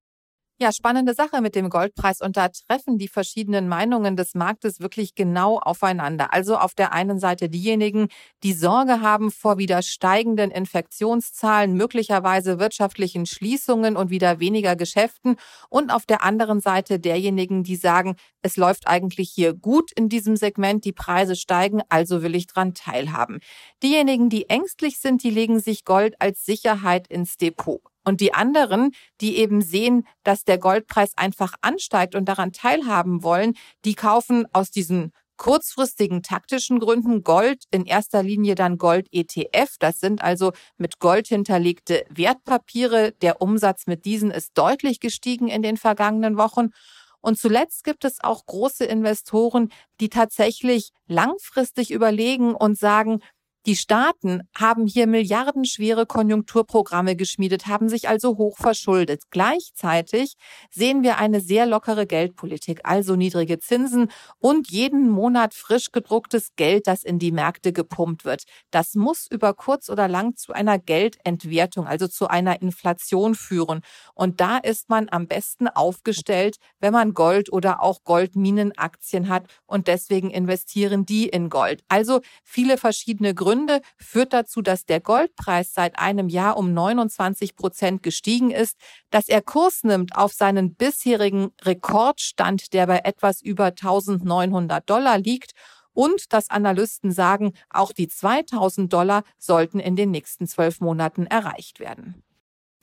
[0.60, 5.14] Ja, spannende Sache mit dem Goldpreis und da treffen die verschiedenen Meinungen des Marktes wirklich
[5.14, 6.34] genau aufeinander.
[6.34, 8.08] Also auf der einen Seite diejenigen,
[8.42, 15.36] die Sorge haben vor wieder steigenden Infektionszahlen, möglicherweise wirtschaftlichen Schließungen und wieder weniger Geschäften
[15.70, 20.36] und auf der anderen Seite derjenigen, die sagen, es läuft eigentlich hier gut in diesem
[20.38, 23.42] Segment, die Preise steigen, also will ich dran teilhaben.
[23.84, 27.84] Diejenigen, die ängstlich sind, die legen sich Gold als Sicherheit ins Depot.
[28.08, 33.54] Und die anderen, die eben sehen, dass der Goldpreis einfach ansteigt und daran teilhaben wollen,
[33.84, 39.76] die kaufen aus diesen kurzfristigen taktischen Gründen Gold, in erster Linie dann Gold ETF.
[39.80, 43.12] Das sind also mit Gold hinterlegte Wertpapiere.
[43.22, 46.70] Der Umsatz mit diesen ist deutlich gestiegen in den vergangenen Wochen.
[47.20, 53.20] Und zuletzt gibt es auch große Investoren, die tatsächlich langfristig überlegen und sagen,
[53.68, 59.24] die Staaten haben hier milliardenschwere Konjunkturprogramme geschmiedet, haben sich also hoch verschuldet.
[59.30, 60.36] Gleichzeitig
[60.72, 64.10] sehen wir eine sehr lockere Geldpolitik, also niedrige Zinsen
[64.40, 68.44] und jeden Monat frisch gedrucktes Geld, das in die Märkte gepumpt wird.
[68.72, 73.82] Das muss über kurz oder lang zu einer Geldentwertung, also zu einer Inflation führen.
[74.14, 79.90] Und da ist man am besten aufgestellt, wenn man Gold oder auch Goldminenaktien hat und
[79.90, 81.84] deswegen investieren die in Gold.
[81.90, 87.56] Also viele verschiedene Gründe Gründe führt dazu, dass der Goldpreis seit einem Jahr um 29
[87.56, 88.78] Prozent gestiegen ist,
[89.10, 95.54] dass er Kurs nimmt auf seinen bisherigen Rekordstand, der bei etwas über 1900 Dollar liegt
[95.94, 101.80] und dass Analysten sagen, auch die 2000 Dollar sollten in den nächsten zwölf Monaten erreicht
[101.80, 102.22] werden.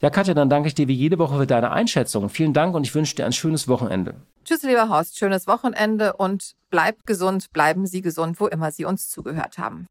[0.01, 2.29] Ja, Katja, dann danke ich dir wie jede Woche für deine Einschätzung.
[2.29, 4.17] Vielen Dank und ich wünsche dir ein schönes Wochenende.
[4.45, 9.09] Tschüss, lieber Horst, schönes Wochenende und bleibt gesund, bleiben Sie gesund, wo immer Sie uns
[9.09, 9.87] zugehört haben.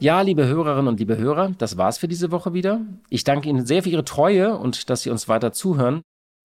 [0.00, 2.82] Ja, liebe Hörerinnen und liebe Hörer, das war's für diese Woche wieder.
[3.10, 6.02] Ich danke Ihnen sehr für Ihre Treue und dass Sie uns weiter zuhören.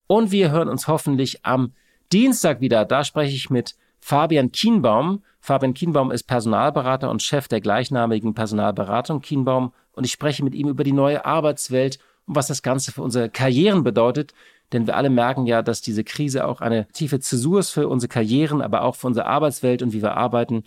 [0.08, 1.72] Und wir hören uns hoffentlich am
[2.12, 2.84] Dienstag wieder.
[2.84, 5.22] Da spreche ich mit Fabian Kienbaum.
[5.38, 9.72] Fabian Kienbaum ist Personalberater und Chef der gleichnamigen Personalberatung Kienbaum.
[9.92, 13.30] Und ich spreche mit ihm über die neue Arbeitswelt und was das Ganze für unsere
[13.30, 14.34] Karrieren bedeutet.
[14.72, 18.08] Denn wir alle merken ja, dass diese Krise auch eine tiefe Zäsur ist für unsere
[18.08, 20.64] Karrieren, aber auch für unsere Arbeitswelt und wie wir arbeiten.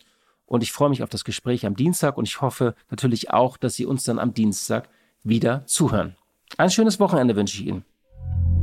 [0.48, 3.76] Und ich freue mich auf das Gespräch am Dienstag und ich hoffe natürlich auch, dass
[3.76, 4.90] Sie uns dann am Dienstag
[5.24, 6.16] wieder zuhören.
[6.58, 7.86] Ein schönes Wochenende wünsche ich Ihnen.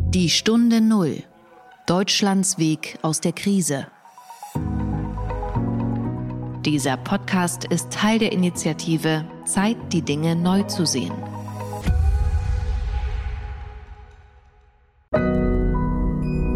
[0.09, 1.23] Die Stunde Null.
[1.87, 3.87] Deutschlands Weg aus der Krise.
[6.65, 11.13] Dieser Podcast ist Teil der Initiative Zeit, die Dinge neu zu sehen.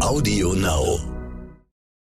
[0.01, 1.18] Audio Now.